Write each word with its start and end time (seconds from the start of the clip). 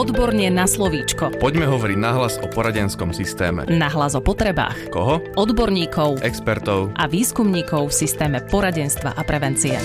Odborne 0.00 0.48
na 0.48 0.64
slovíčko. 0.64 1.36
Poďme 1.36 1.68
hovoriť 1.68 1.98
nahlas 2.00 2.40
o 2.40 2.48
poradenskom 2.48 3.12
systéme. 3.12 3.68
Nahlas 3.68 4.16
o 4.16 4.24
potrebách. 4.24 4.88
Koho? 4.88 5.20
Odborníkov 5.36 6.24
Expertov. 6.24 6.96
a 6.96 7.04
výskumníkov 7.04 7.92
v 7.92 8.08
systéme 8.08 8.40
poradenstva 8.40 9.12
a 9.12 9.20
prevencie. 9.28 9.76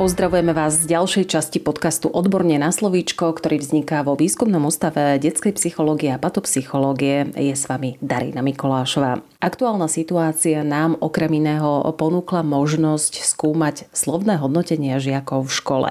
Pozdravujeme 0.00 0.56
vás 0.56 0.80
z 0.80 0.92
ďalšej 0.92 1.24
časti 1.28 1.60
podcastu 1.60 2.08
Odborne 2.08 2.56
na 2.56 2.72
slovíčko, 2.72 3.28
ktorý 3.36 3.60
vzniká 3.60 4.00
vo 4.00 4.16
Výskumnom 4.16 4.64
ústave 4.64 5.20
detskej 5.20 5.52
psychológie 5.52 6.12
a 6.12 6.20
patopsychológie. 6.20 7.36
Je 7.36 7.52
s 7.52 7.68
vami 7.68 8.00
Darina 8.00 8.40
Mikolášová. 8.40 9.20
Aktuálna 9.42 9.90
situácia 9.90 10.62
nám 10.62 10.96
okrem 11.02 11.42
iného 11.42 11.84
ponúkla 11.98 12.46
možnosť 12.46 13.26
skúmať 13.26 13.90
slovné 13.90 14.38
hodnotenia 14.40 14.96
žiakov 15.02 15.48
v 15.48 15.52
škole. 15.52 15.90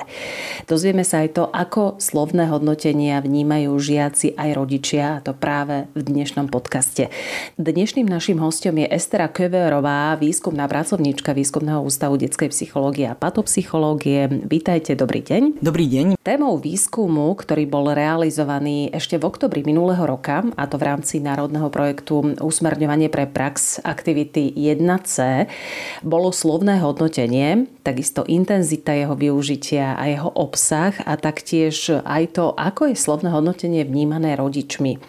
Dozvieme 0.65 1.03
sa 1.03 1.21
aj 1.21 1.29
to, 1.35 1.43
ako 1.51 1.99
slovné 2.01 2.47
hodnotenia 2.47 3.21
vnímajú 3.21 3.75
žiaci 3.75 4.33
aj 4.39 4.49
rodičia, 4.55 5.19
a 5.19 5.23
to 5.25 5.35
práve 5.35 5.85
v 5.93 6.01
dnešnom 6.01 6.47
podcaste. 6.47 7.11
Dnešným 7.59 8.07
našim 8.07 8.39
hostom 8.39 8.81
je 8.81 8.87
Estera 8.89 9.27
Köverová, 9.27 10.15
výskumná 10.15 10.65
pracovníčka 10.65 11.35
Výskumného 11.35 11.83
ústavu 11.83 12.15
detskej 12.15 12.49
psychológie 12.53 13.09
a 13.09 13.17
patopsychológie 13.17 13.65
psychológie. 13.65 14.27
Vítajte, 14.45 14.93
dobrý 14.93 15.25
deň. 15.25 15.63
Dobrý 15.63 15.85
deň. 15.89 16.05
Témou 16.21 16.55
výskumu, 16.61 17.33
ktorý 17.33 17.65
bol 17.65 17.91
realizovaný 17.91 18.93
ešte 18.93 19.17
v 19.17 19.25
oktobri 19.25 19.65
minulého 19.65 20.05
roka, 20.05 20.45
a 20.53 20.63
to 20.69 20.77
v 20.77 20.85
rámci 20.85 21.17
národného 21.17 21.67
projektu 21.73 22.35
Usmerňovanie 22.39 23.09
pre 23.09 23.25
prax 23.35 23.83
aktivity 23.83 24.47
1C, 24.55 25.45
bolo 26.07 26.31
slovné 26.31 26.79
hodnotenie, 26.79 27.67
takisto 27.83 28.23
intenzita 28.23 28.95
jeho 28.95 29.19
využitia 29.19 29.99
a 29.99 30.07
jeho 30.07 30.31
obsah 30.31 30.95
a 31.03 31.19
taktiež 31.19 31.99
aj 32.07 32.39
to, 32.39 32.55
ako 32.55 32.95
je 32.95 32.95
slovné 32.95 33.35
hodnotenie 33.35 33.83
vnímané 33.83 34.39
rodičmi. 34.39 35.03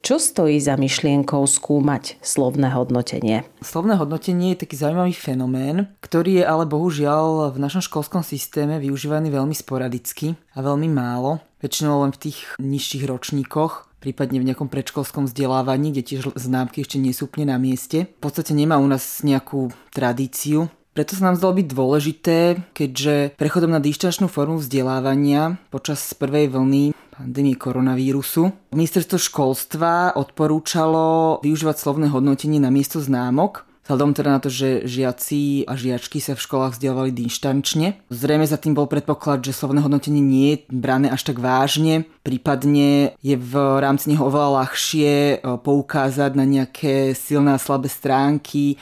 Čo 0.00 0.16
stojí 0.16 0.56
za 0.56 0.80
myšlienkou 0.80 1.44
skúmať 1.44 2.16
slovné 2.24 2.72
hodnotenie? 2.72 3.44
Slovné 3.60 4.00
hodnotenie 4.00 4.56
je 4.56 4.64
taký 4.64 4.80
zaujímavý 4.80 5.12
fenomén, 5.12 5.92
ktorý 6.00 6.40
je 6.40 6.44
ale 6.48 6.64
bohužiaľ 6.64 7.52
v 7.52 7.58
našom 7.60 7.84
školskom 7.84 8.24
systéme 8.24 8.80
využívaný 8.80 9.28
veľmi 9.28 9.52
sporadicky 9.52 10.38
a 10.56 10.64
veľmi 10.64 10.88
málo. 10.88 11.44
Väčšinou 11.58 12.06
len 12.06 12.14
v 12.14 12.30
tých 12.30 12.38
nižších 12.62 13.10
ročníkoch, 13.10 13.87
prípadne 13.98 14.40
v 14.40 14.48
nejakom 14.50 14.70
predškolskom 14.70 15.26
vzdelávaní, 15.26 15.94
kde 15.94 16.02
tiež 16.02 16.22
známky 16.34 16.82
ešte 16.82 16.98
nie 16.98 17.14
sú 17.14 17.30
úplne 17.30 17.54
na 17.54 17.58
mieste. 17.60 18.10
V 18.18 18.22
podstate 18.22 18.56
nemá 18.56 18.78
u 18.80 18.86
nás 18.86 19.22
nejakú 19.22 19.70
tradíciu. 19.94 20.70
Preto 20.96 21.14
sa 21.14 21.30
nám 21.30 21.38
zdalo 21.38 21.62
byť 21.62 21.66
dôležité, 21.70 22.38
keďže 22.74 23.38
prechodom 23.38 23.70
na 23.70 23.78
dištančnú 23.78 24.26
formu 24.26 24.58
vzdelávania 24.58 25.54
počas 25.70 26.02
prvej 26.10 26.50
vlny 26.50 26.90
pandémie 27.14 27.54
koronavírusu. 27.54 28.50
Ministerstvo 28.74 29.18
školstva 29.18 30.14
odporúčalo 30.18 31.38
využívať 31.42 31.76
slovné 31.78 32.10
hodnotenie 32.10 32.62
na 32.62 32.70
miesto 32.74 32.98
známok, 33.02 33.67
Vzhľadom 33.88 34.12
teda 34.12 34.36
na 34.36 34.40
to, 34.44 34.52
že 34.52 34.84
žiaci 34.84 35.64
a 35.64 35.72
žiačky 35.72 36.20
sa 36.20 36.36
v 36.36 36.44
školách 36.44 36.76
vzdelávali 36.76 37.08
dištančne. 37.08 37.96
Zrejme 38.12 38.44
za 38.44 38.60
tým 38.60 38.76
bol 38.76 38.84
predpoklad, 38.84 39.40
že 39.40 39.56
slovné 39.56 39.80
hodnotenie 39.80 40.20
nie 40.20 40.48
je 40.52 40.68
brané 40.68 41.08
až 41.08 41.32
tak 41.32 41.40
vážne, 41.40 42.04
prípadne 42.20 43.16
je 43.24 43.40
v 43.40 43.54
rámci 43.80 44.12
neho 44.12 44.28
oveľa 44.28 44.60
ľahšie 44.60 45.12
e, 45.16 45.36
poukázať 45.40 46.36
na 46.36 46.44
nejaké 46.44 47.16
silné 47.16 47.56
a 47.56 47.62
slabé 47.62 47.88
stránky 47.88 48.76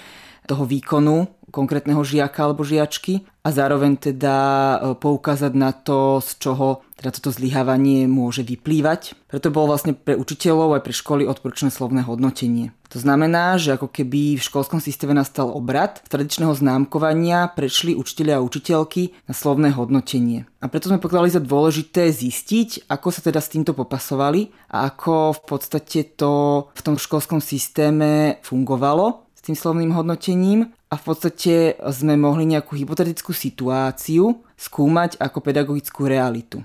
toho 0.51 0.67
výkonu 0.67 1.31
konkrétneho 1.55 2.03
žiaka 2.03 2.43
alebo 2.43 2.67
žiačky 2.67 3.23
a 3.47 3.49
zároveň 3.55 4.11
teda 4.11 4.37
e, 4.43 4.77
poukázať 4.99 5.53
na 5.55 5.71
to, 5.71 6.19
z 6.19 6.31
čoho 6.43 6.83
teda 6.97 7.13
toto 7.13 7.29
zlyhávanie 7.29 8.09
môže 8.09 8.41
vyplývať. 8.41 9.13
Preto 9.29 9.53
bolo 9.53 9.77
vlastne 9.77 9.93
pre 9.93 10.17
učiteľov 10.17 10.81
aj 10.81 10.83
pre 10.83 10.95
školy 10.97 11.23
odporúčané 11.29 11.69
slovné 11.69 12.01
hodnotenie. 12.09 12.73
To 12.89 12.97
znamená, 12.97 13.61
že 13.61 13.77
ako 13.77 13.93
keby 13.93 14.41
v 14.41 14.47
školskom 14.47 14.81
systéme 14.81 15.13
nastal 15.13 15.53
obrad 15.53 16.01
z 16.01 16.09
tradičného 16.09 16.57
známkovania 16.57 17.53
prešli 17.53 17.93
učiteľia 17.93 18.41
a 18.41 18.47
učiteľky 18.47 19.13
na 19.29 19.37
slovné 19.37 19.77
hodnotenie. 19.77 20.49
A 20.65 20.73
preto 20.73 20.89
sme 20.89 21.03
pokladali 21.03 21.29
za 21.29 21.43
dôležité 21.43 22.09
zistiť, 22.09 22.89
ako 22.89 23.13
sa 23.13 23.21
teda 23.21 23.45
s 23.45 23.53
týmto 23.53 23.77
popasovali 23.77 24.49
a 24.73 24.89
ako 24.89 25.37
v 25.37 25.41
podstate 25.45 26.17
to 26.17 26.65
v 26.73 26.81
tom 26.81 26.97
školskom 26.97 27.45
systéme 27.45 28.41
fungovalo 28.41 29.29
s 29.37 29.45
tým 29.45 29.59
slovným 29.59 29.93
hodnotením 29.93 30.73
a 30.89 30.95
v 30.97 31.03
podstate 31.03 31.77
sme 31.93 32.17
mohli 32.17 32.49
nejakú 32.49 32.73
hypotetickú 32.79 33.35
situáciu 33.35 34.41
skúmať 34.57 35.21
ako 35.21 35.39
pedagogickú 35.45 36.09
realitu. 36.09 36.65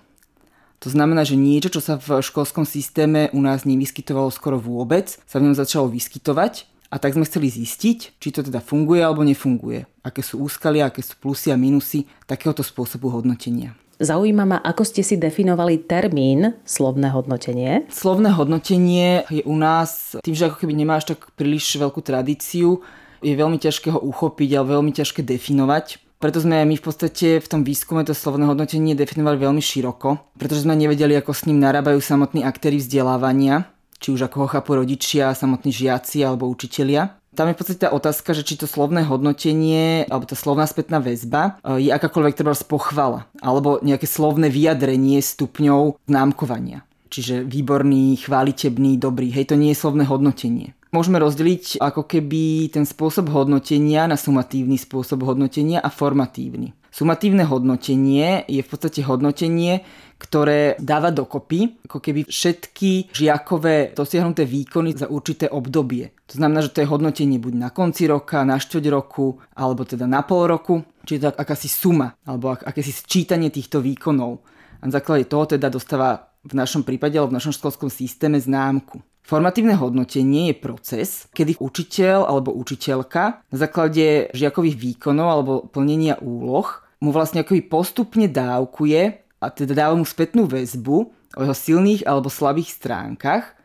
To 0.81 0.89
znamená, 0.89 1.21
že 1.21 1.37
niečo, 1.37 1.69
čo 1.69 1.77
sa 1.77 2.01
v 2.01 2.25
školskom 2.25 2.65
systéme 2.65 3.29
u 3.37 3.39
nás 3.45 3.69
nevyskytovalo 3.69 4.33
skoro 4.33 4.57
vôbec, 4.57 5.13
sa 5.29 5.37
v 5.37 5.45
ňom 5.45 5.53
začalo 5.53 5.85
vyskytovať 5.85 6.65
a 6.89 6.97
tak 6.97 7.13
sme 7.13 7.21
chceli 7.29 7.53
zistiť, 7.53 8.17
či 8.17 8.29
to 8.33 8.41
teda 8.41 8.65
funguje 8.65 9.05
alebo 9.05 9.21
nefunguje. 9.21 9.85
Aké 10.01 10.25
sú 10.25 10.41
úskalia, 10.41 10.89
aké 10.89 11.05
sú 11.05 11.21
plusy 11.21 11.53
a 11.53 11.57
minusy 11.57 12.09
takéhoto 12.25 12.65
spôsobu 12.65 13.13
hodnotenia. 13.13 13.77
Zaujíma 14.01 14.43
ma, 14.49 14.57
ako 14.57 14.81
ste 14.81 15.05
si 15.05 15.21
definovali 15.21 15.85
termín 15.85 16.57
slovné 16.65 17.13
hodnotenie. 17.13 17.85
Slovné 17.93 18.33
hodnotenie 18.33 19.29
je 19.29 19.45
u 19.45 19.53
nás, 19.53 20.17
tým, 20.25 20.33
že 20.33 20.49
ako 20.49 20.65
keby 20.65 20.73
nemá 20.73 20.97
až 20.97 21.13
tak 21.13 21.29
príliš 21.37 21.77
veľkú 21.77 22.01
tradíciu, 22.01 22.81
je 23.21 23.37
veľmi 23.37 23.61
ťažké 23.61 23.93
ho 23.93 24.01
uchopiť, 24.01 24.57
ale 24.57 24.73
veľmi 24.81 24.89
ťažké 24.97 25.21
definovať. 25.21 26.01
Preto 26.21 26.37
sme 26.37 26.61
my 26.69 26.77
v 26.77 26.85
podstate 26.85 27.41
v 27.41 27.47
tom 27.49 27.65
výskume 27.65 28.05
to 28.05 28.13
slovné 28.13 28.45
hodnotenie 28.45 28.93
definovali 28.93 29.41
veľmi 29.41 29.57
široko, 29.57 30.37
pretože 30.37 30.69
sme 30.69 30.77
nevedeli, 30.77 31.17
ako 31.17 31.33
s 31.33 31.49
ním 31.49 31.57
narábajú 31.57 31.97
samotní 31.97 32.45
aktéry 32.45 32.77
vzdelávania, 32.77 33.65
či 33.97 34.13
už 34.13 34.29
ako 34.29 34.45
ho 34.45 34.47
chápu 34.53 34.77
rodičia, 34.77 35.33
samotní 35.33 35.73
žiaci 35.73 36.21
alebo 36.21 36.45
učitelia. 36.45 37.17
Tam 37.33 37.49
je 37.49 37.57
v 37.57 37.59
podstate 37.63 37.81
tá 37.81 37.89
otázka, 37.89 38.37
že 38.37 38.45
či 38.45 38.53
to 38.53 38.69
slovné 38.69 39.01
hodnotenie 39.01 40.05
alebo 40.13 40.29
tá 40.29 40.37
slovná 40.37 40.69
spätná 40.69 41.01
väzba 41.01 41.57
e, 41.65 41.87
je 41.87 41.89
akákoľvek 41.89 42.37
treba 42.37 42.53
pochvala 42.69 43.25
alebo 43.41 43.81
nejaké 43.81 44.05
slovné 44.05 44.53
vyjadrenie 44.53 45.17
stupňov 45.25 46.05
známkovania. 46.05 46.85
Čiže 47.09 47.47
výborný, 47.49 48.19
chválitebný, 48.21 49.01
dobrý. 49.01 49.33
Hej, 49.33 49.51
to 49.51 49.55
nie 49.57 49.73
je 49.73 49.81
slovné 49.81 50.05
hodnotenie. 50.05 50.77
Môžeme 50.91 51.23
rozdeliť 51.23 51.79
ako 51.79 52.03
keby 52.03 52.67
ten 52.67 52.83
spôsob 52.83 53.31
hodnotenia 53.31 54.11
na 54.11 54.19
sumatívny 54.19 54.75
spôsob 54.75 55.23
hodnotenia 55.23 55.79
a 55.79 55.87
formatívny. 55.87 56.75
Sumatívne 56.91 57.47
hodnotenie 57.47 58.43
je 58.51 58.59
v 58.59 58.67
podstate 58.67 58.99
hodnotenie, 59.07 59.87
ktoré 60.19 60.75
dáva 60.83 61.15
dokopy 61.15 61.87
ako 61.87 62.03
keby 62.03 62.27
všetky 62.27 63.15
žiakové 63.15 63.95
dosiahnuté 63.95 64.43
výkony 64.43 64.91
za 64.91 65.07
určité 65.07 65.47
obdobie. 65.47 66.11
To 66.27 66.35
znamená, 66.35 66.59
že 66.59 66.75
to 66.75 66.83
je 66.83 66.91
hodnotenie 66.91 67.39
buď 67.39 67.53
na 67.55 67.69
konci 67.71 68.11
roka, 68.11 68.43
na 68.43 68.59
štvrť 68.59 68.85
roku, 68.91 69.39
alebo 69.55 69.87
teda 69.87 70.03
na 70.03 70.27
pol 70.27 70.51
roku, 70.51 70.83
čiže 71.07 71.31
to 71.31 71.39
akási 71.39 71.71
suma, 71.71 72.19
alebo 72.27 72.51
ak, 72.51 72.67
akési 72.67 72.91
sčítanie 72.91 73.47
týchto 73.47 73.79
výkonov. 73.79 74.43
A 74.83 74.91
na 74.91 74.91
základe 74.91 75.23
toho 75.31 75.47
teda 75.47 75.71
dostáva 75.71 76.35
v 76.43 76.51
našom 76.51 76.83
prípade 76.83 77.15
alebo 77.15 77.31
v 77.31 77.39
našom 77.39 77.55
školskom 77.55 77.87
systéme 77.87 78.35
známku. 78.35 78.99
Formatívne 79.21 79.77
hodnotenie 79.77 80.51
je 80.51 80.55
proces, 80.57 81.09
kedy 81.31 81.61
učiteľ 81.61 82.25
alebo 82.25 82.51
učiteľka 82.57 83.45
na 83.47 83.57
základe 83.57 84.33
žiakových 84.33 84.77
výkonov 84.77 85.27
alebo 85.29 85.53
plnenia 85.69 86.17
úloh 86.19 86.67
mu 87.01 87.09
vlastne 87.13 87.45
akoby 87.45 87.65
postupne 87.65 88.25
dávkuje 88.29 89.01
a 89.41 89.45
teda 89.49 89.73
dáva 89.73 89.93
mu 89.97 90.05
spätnú 90.05 90.45
väzbu 90.45 90.97
o 91.37 91.39
jeho 91.41 91.55
silných 91.55 92.05
alebo 92.05 92.29
slabých 92.29 92.75
stránkach 92.77 93.57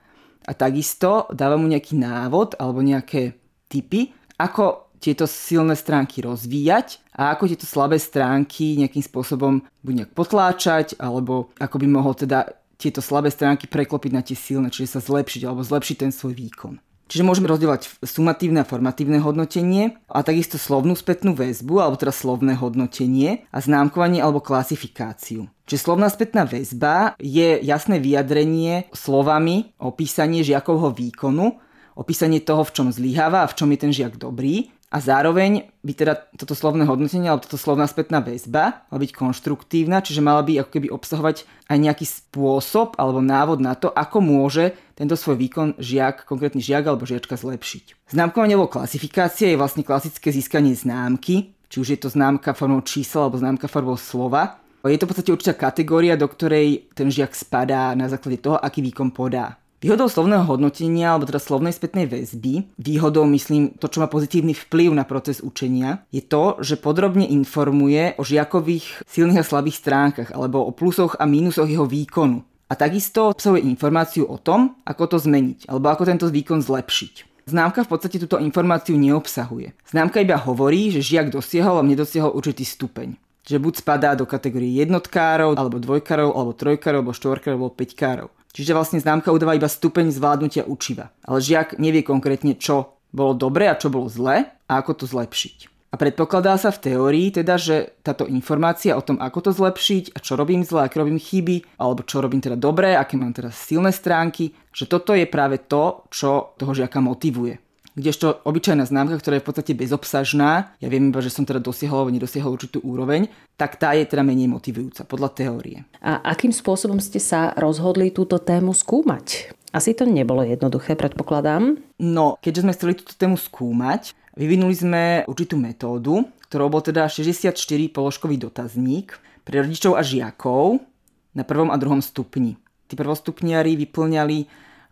a 0.46 0.52
takisto 0.54 1.26
dáva 1.34 1.58
mu 1.58 1.66
nejaký 1.66 1.98
návod 1.98 2.56
alebo 2.56 2.80
nejaké 2.80 3.34
typy, 3.66 4.14
ako 4.38 4.86
tieto 5.02 5.28
silné 5.28 5.76
stránky 5.76 6.24
rozvíjať 6.24 7.04
a 7.12 7.36
ako 7.36 7.52
tieto 7.52 7.68
slabé 7.68 8.00
stránky 8.00 8.80
nejakým 8.80 9.04
spôsobom 9.04 9.60
buď 9.84 9.92
nejak 9.92 10.12
potláčať 10.16 10.96
alebo 10.96 11.52
ako 11.60 11.76
by 11.76 11.86
mohol 11.90 12.16
teda 12.16 12.48
tieto 12.76 13.00
slabé 13.00 13.32
stránky 13.32 13.66
preklopiť 13.66 14.12
na 14.12 14.22
tie 14.22 14.36
silné, 14.36 14.68
čiže 14.68 14.96
sa 14.96 15.00
zlepšiť 15.00 15.42
alebo 15.48 15.64
zlepšiť 15.64 15.96
ten 15.96 16.12
svoj 16.12 16.36
výkon. 16.36 16.76
Čiže 17.06 17.22
môžeme 17.22 17.46
rozdielovať 17.46 18.02
sumatívne 18.02 18.66
a 18.66 18.68
formatívne 18.68 19.22
hodnotenie 19.22 19.94
a 20.10 20.26
takisto 20.26 20.58
slovnú 20.58 20.98
spätnú 20.98 21.38
väzbu 21.38 21.78
alebo 21.78 21.94
teda 21.94 22.10
slovné 22.10 22.58
hodnotenie 22.58 23.46
a 23.54 23.62
známkovanie 23.62 24.18
alebo 24.18 24.42
klasifikáciu. 24.42 25.46
Čiže 25.70 25.84
slovná 25.86 26.10
spätná 26.10 26.42
väzba 26.42 27.14
je 27.22 27.62
jasné 27.62 28.02
vyjadrenie 28.02 28.90
slovami 28.90 29.70
opísanie 29.78 30.42
žiakovho 30.42 30.90
výkonu, 30.90 31.62
opísanie 31.94 32.42
toho, 32.42 32.66
v 32.66 32.74
čom 32.74 32.88
zlyháva 32.90 33.46
a 33.46 33.50
v 33.50 33.54
čom 33.54 33.70
je 33.70 33.78
ten 33.78 33.92
žiak 33.94 34.18
dobrý 34.18 34.74
a 34.86 35.02
zároveň 35.02 35.66
by 35.82 35.92
teda 35.98 36.14
toto 36.38 36.54
slovné 36.54 36.86
hodnotenie 36.86 37.26
alebo 37.26 37.42
toto 37.42 37.58
slovná 37.58 37.90
spätná 37.90 38.22
väzba 38.22 38.86
mala 38.86 39.00
byť 39.02 39.12
konštruktívna, 39.18 39.98
čiže 39.98 40.22
mala 40.22 40.46
by 40.46 40.62
ako 40.62 40.70
keby 40.78 40.88
obsahovať 40.94 41.42
aj 41.66 41.78
nejaký 41.82 42.06
spôsob 42.06 42.94
alebo 42.94 43.18
návod 43.18 43.58
na 43.58 43.74
to, 43.74 43.90
ako 43.90 44.22
môže 44.22 44.78
tento 44.94 45.18
svoj 45.18 45.42
výkon 45.42 45.74
žiak, 45.82 46.22
konkrétny 46.22 46.62
žiak 46.62 46.86
alebo 46.86 47.02
žiačka 47.02 47.34
zlepšiť. 47.34 48.14
Známkovanie 48.14 48.54
alebo 48.54 48.70
klasifikácia 48.70 49.50
je 49.50 49.58
vlastne 49.58 49.82
klasické 49.82 50.30
získanie 50.30 50.78
známky, 50.78 51.58
či 51.66 51.76
už 51.82 51.88
je 51.92 51.98
to 51.98 52.08
známka 52.14 52.54
formou 52.54 52.78
čísla 52.86 53.26
alebo 53.26 53.42
známka 53.42 53.66
formou 53.66 53.98
slova. 53.98 54.62
Je 54.86 55.02
to 55.02 55.10
v 55.10 55.18
podstate 55.18 55.34
určitá 55.34 55.54
kategória, 55.58 56.14
do 56.14 56.30
ktorej 56.30 56.94
ten 56.94 57.10
žiak 57.10 57.34
spadá 57.34 57.90
na 57.98 58.06
základe 58.06 58.38
toho, 58.38 58.54
aký 58.54 58.86
výkon 58.86 59.10
podá. 59.10 59.58
Výhodou 59.76 60.08
slovného 60.08 60.48
hodnotenia, 60.48 61.12
alebo 61.12 61.28
teda 61.28 61.36
slovnej 61.36 61.76
spätnej 61.76 62.08
väzby, 62.08 62.64
výhodou 62.80 63.28
myslím 63.28 63.76
to, 63.76 63.92
čo 63.92 64.00
má 64.00 64.08
pozitívny 64.08 64.56
vplyv 64.56 64.96
na 64.96 65.04
proces 65.04 65.44
učenia, 65.44 66.00
je 66.08 66.24
to, 66.24 66.56
že 66.64 66.80
podrobne 66.80 67.28
informuje 67.28 68.16
o 68.16 68.24
žiakových 68.24 69.04
silných 69.04 69.44
a 69.44 69.48
slabých 69.48 69.76
stránkach, 69.84 70.28
alebo 70.32 70.64
o 70.64 70.72
plusoch 70.72 71.20
a 71.20 71.28
mínusoch 71.28 71.68
jeho 71.68 71.84
výkonu. 71.84 72.40
A 72.66 72.74
takisto 72.74 73.30
obsahuje 73.30 73.68
informáciu 73.68 74.24
o 74.24 74.40
tom, 74.40 74.80
ako 74.88 75.12
to 75.12 75.16
zmeniť, 75.20 75.68
alebo 75.68 75.92
ako 75.92 76.08
tento 76.08 76.26
výkon 76.32 76.64
zlepšiť. 76.64 77.46
Známka 77.46 77.86
v 77.86 77.90
podstate 77.94 78.18
túto 78.18 78.42
informáciu 78.42 78.98
neobsahuje. 78.98 79.76
Známka 79.86 80.18
iba 80.18 80.34
hovorí, 80.34 80.90
že 80.90 81.04
žiak 81.04 81.30
dosiahol 81.30 81.78
alebo 81.78 81.92
nedosiahol 81.94 82.34
určitý 82.34 82.66
stupeň. 82.66 83.14
Že 83.46 83.62
buď 83.62 83.74
spadá 83.86 84.18
do 84.18 84.26
kategórie 84.26 84.82
jednotkárov, 84.82 85.54
alebo 85.54 85.78
dvojkárov, 85.78 86.34
alebo 86.34 86.58
trojkárov, 86.58 87.06
alebo 87.06 87.14
štvorkárov, 87.14 87.56
alebo 87.60 87.76
peťkárov. 87.78 88.28
Čiže 88.56 88.72
vlastne 88.72 88.96
známka 88.96 89.28
udáva 89.28 89.52
iba 89.52 89.68
stupeň 89.68 90.08
zvládnutia 90.08 90.64
učiva. 90.64 91.12
Ale 91.28 91.44
žiak 91.44 91.76
nevie 91.76 92.00
konkrétne, 92.00 92.56
čo 92.56 92.96
bolo 93.12 93.36
dobre 93.36 93.68
a 93.68 93.76
čo 93.76 93.92
bolo 93.92 94.08
zle 94.08 94.48
a 94.48 94.72
ako 94.80 95.04
to 95.04 95.04
zlepšiť. 95.04 95.76
A 95.92 96.00
predpokladá 96.00 96.56
sa 96.56 96.72
v 96.72 96.80
teórii 96.80 97.28
teda, 97.36 97.60
že 97.60 98.00
táto 98.00 98.24
informácia 98.24 98.96
o 98.96 99.04
tom, 99.04 99.20
ako 99.20 99.48
to 99.48 99.50
zlepšiť 99.52 100.16
a 100.16 100.24
čo 100.24 100.40
robím 100.40 100.64
zle, 100.64 100.88
aké 100.88 100.96
robím 100.96 101.20
chyby, 101.20 101.76
alebo 101.76 102.00
čo 102.00 102.24
robím 102.24 102.40
teda 102.40 102.56
dobre, 102.56 102.96
aké 102.96 103.20
mám 103.20 103.36
teda 103.36 103.52
silné 103.52 103.92
stránky, 103.92 104.56
že 104.72 104.88
toto 104.88 105.12
je 105.12 105.28
práve 105.28 105.60
to, 105.68 106.08
čo 106.08 106.56
toho 106.56 106.72
žiaka 106.72 107.00
motivuje. 107.04 107.65
Kdežto 107.96 108.44
obyčajná 108.44 108.84
známka, 108.84 109.16
ktorá 109.16 109.40
je 109.40 109.42
v 109.42 109.48
podstate 109.48 109.72
bezobsažná, 109.72 110.76
ja 110.84 110.88
viem 110.92 111.08
iba, 111.08 111.24
že 111.24 111.32
som 111.32 111.48
teda 111.48 111.64
dosiahol 111.64 112.04
alebo 112.04 112.12
nedosiahol 112.12 112.52
určitú 112.52 112.84
úroveň, 112.84 113.32
tak 113.56 113.80
tá 113.80 113.96
je 113.96 114.04
teda 114.04 114.20
menej 114.20 114.52
motivujúca 114.52 115.08
podľa 115.08 115.32
teórie. 115.32 115.88
A 116.04 116.20
akým 116.28 116.52
spôsobom 116.52 117.00
ste 117.00 117.16
sa 117.16 117.56
rozhodli 117.56 118.12
túto 118.12 118.36
tému 118.36 118.76
skúmať? 118.76 119.48
Asi 119.72 119.96
to 119.96 120.04
nebolo 120.04 120.44
jednoduché, 120.44 120.92
predpokladám. 120.92 121.80
No, 121.96 122.36
keďže 122.44 122.68
sme 122.68 122.76
chceli 122.76 122.92
túto 123.00 123.16
tému 123.16 123.40
skúmať, 123.40 124.12
vyvinuli 124.36 124.76
sme 124.76 125.04
určitú 125.24 125.56
metódu, 125.56 126.20
ktorou 126.52 126.68
bol 126.68 126.84
teda 126.84 127.08
64 127.08 127.56
položkový 127.96 128.36
dotazník 128.36 129.16
pre 129.40 129.64
rodičov 129.64 129.96
a 129.96 130.04
žiakov 130.04 130.84
na 131.32 131.48
prvom 131.48 131.72
a 131.72 131.80
druhom 131.80 132.04
stupni. 132.04 132.60
Tí 132.92 132.92
prvostupniari 132.92 133.72
vyplňali 133.72 134.44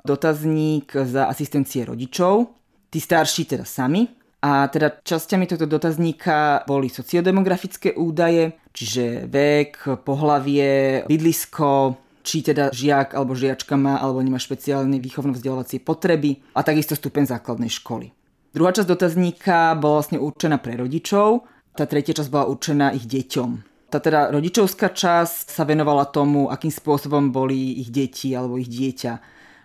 dotazník 0.08 0.88
za 1.04 1.28
asistencie 1.28 1.84
rodičov, 1.84 2.63
tí 2.94 3.02
starší 3.02 3.50
teda 3.50 3.66
sami. 3.66 4.06
A 4.44 4.70
teda 4.70 5.02
časťami 5.02 5.50
tohto 5.50 5.66
dotazníka 5.66 6.62
boli 6.68 6.92
sociodemografické 6.92 7.96
údaje, 7.96 8.54
čiže 8.76 9.24
vek, 9.24 10.04
pohlavie, 10.04 11.02
bydlisko, 11.08 11.96
či 12.20 12.44
teda 12.44 12.68
žiak 12.68 13.16
alebo 13.16 13.32
žiačka 13.32 13.74
má 13.80 13.96
alebo 13.96 14.20
nemá 14.20 14.36
špeciálne 14.36 15.00
výchovno-vzdelávacie 15.00 15.80
potreby 15.80 16.44
a 16.52 16.60
takisto 16.60 16.92
stupeň 16.92 17.34
základnej 17.34 17.72
školy. 17.72 18.12
Druhá 18.52 18.70
časť 18.70 18.86
dotazníka 18.86 19.74
bola 19.80 20.04
vlastne 20.04 20.20
určená 20.20 20.60
pre 20.60 20.76
rodičov, 20.76 21.48
tá 21.72 21.88
tretia 21.88 22.12
časť 22.12 22.28
bola 22.28 22.44
určená 22.46 22.92
ich 22.92 23.08
deťom. 23.08 23.50
Tá 23.88 23.96
teda 23.96 24.28
rodičovská 24.28 24.92
časť 24.92 25.56
sa 25.56 25.64
venovala 25.64 26.04
tomu, 26.12 26.52
akým 26.52 26.70
spôsobom 26.70 27.32
boli 27.32 27.80
ich 27.80 27.88
deti 27.88 28.36
alebo 28.36 28.60
ich 28.60 28.68
dieťa 28.68 29.12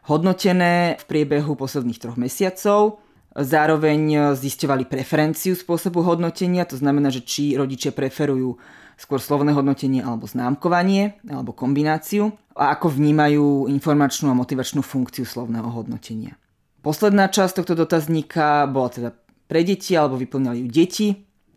hodnotené 0.08 0.98
v 0.98 1.04
priebehu 1.06 1.54
posledných 1.54 2.00
troch 2.00 2.18
mesiacov 2.18 3.04
Zároveň 3.39 4.36
zisťovali 4.36 4.83
preferenciu 4.83 5.56
spôsobu 5.56 6.03
hodnotenia, 6.03 6.68
to 6.68 6.75
znamená, 6.75 7.07
že 7.07 7.24
či 7.24 7.56
rodičia 7.56 7.95
preferujú 7.95 8.59
skôr 9.00 9.24
slovné 9.24 9.56
hodnotenie 9.56 10.03
alebo 10.03 10.27
známkovanie, 10.27 11.24
alebo 11.24 11.56
kombináciu. 11.56 12.36
A 12.59 12.75
ako 12.75 12.91
vnímajú 12.91 13.71
informačnú 13.71 14.27
a 14.27 14.36
motivačnú 14.36 14.83
funkciu 14.83 15.24
slovného 15.24 15.71
hodnotenia. 15.71 16.36
Posledná 16.83 17.31
časť 17.31 17.63
tohto 17.63 17.80
dotazníka 17.80 18.68
bola 18.68 18.91
teda 18.91 19.09
pre 19.47 19.63
deti, 19.63 19.95
alebo 19.95 20.19
vyplňali 20.19 20.59
ju 20.59 20.68
deti, 20.68 21.07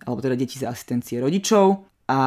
alebo 0.07 0.23
teda 0.23 0.39
deti 0.39 0.63
za 0.63 0.71
asistencie 0.71 1.19
rodičov. 1.19 1.83
A 2.07 2.19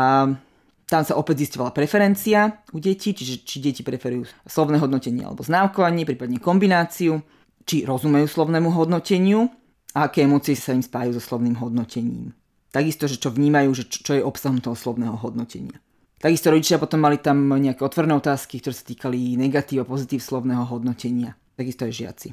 tam 0.85 1.01
sa 1.07 1.15
opäť 1.15 1.47
zistovala 1.47 1.71
preferencia 1.71 2.59
u 2.75 2.83
detí, 2.83 3.15
čiže 3.15 3.47
či 3.47 3.63
deti 3.63 3.87
preferujú 3.87 4.27
slovné 4.43 4.83
hodnotenie 4.83 5.23
alebo 5.23 5.47
známkovanie, 5.47 6.03
prípadne 6.03 6.43
kombináciu 6.43 7.23
či 7.65 7.83
rozumejú 7.83 8.29
slovnému 8.29 8.69
hodnoteniu 8.71 9.49
a 9.97 10.07
aké 10.07 10.23
emócie 10.23 10.53
sa 10.53 10.77
im 10.77 10.85
spájajú 10.85 11.17
so 11.17 11.23
slovným 11.33 11.57
hodnotením. 11.57 12.31
Takisto, 12.69 13.09
že 13.09 13.17
čo 13.17 13.33
vnímajú, 13.33 13.69
že 13.73 13.83
čo 13.89 14.13
je 14.13 14.23
obsahom 14.23 14.61
toho 14.61 14.75
slovného 14.77 15.17
hodnotenia. 15.17 15.79
Takisto 16.19 16.51
rodičia 16.51 16.79
potom 16.79 17.03
mali 17.03 17.19
tam 17.19 17.53
nejaké 17.53 17.83
otvorné 17.85 18.15
otázky, 18.15 18.59
ktoré 18.59 18.75
sa 18.75 18.85
týkali 18.87 19.39
negatív 19.39 19.83
a 19.83 19.89
pozitív 19.89 20.23
slovného 20.23 20.63
hodnotenia. 20.67 21.39
Takisto 21.55 21.87
aj 21.87 21.93
žiaci. 21.95 22.29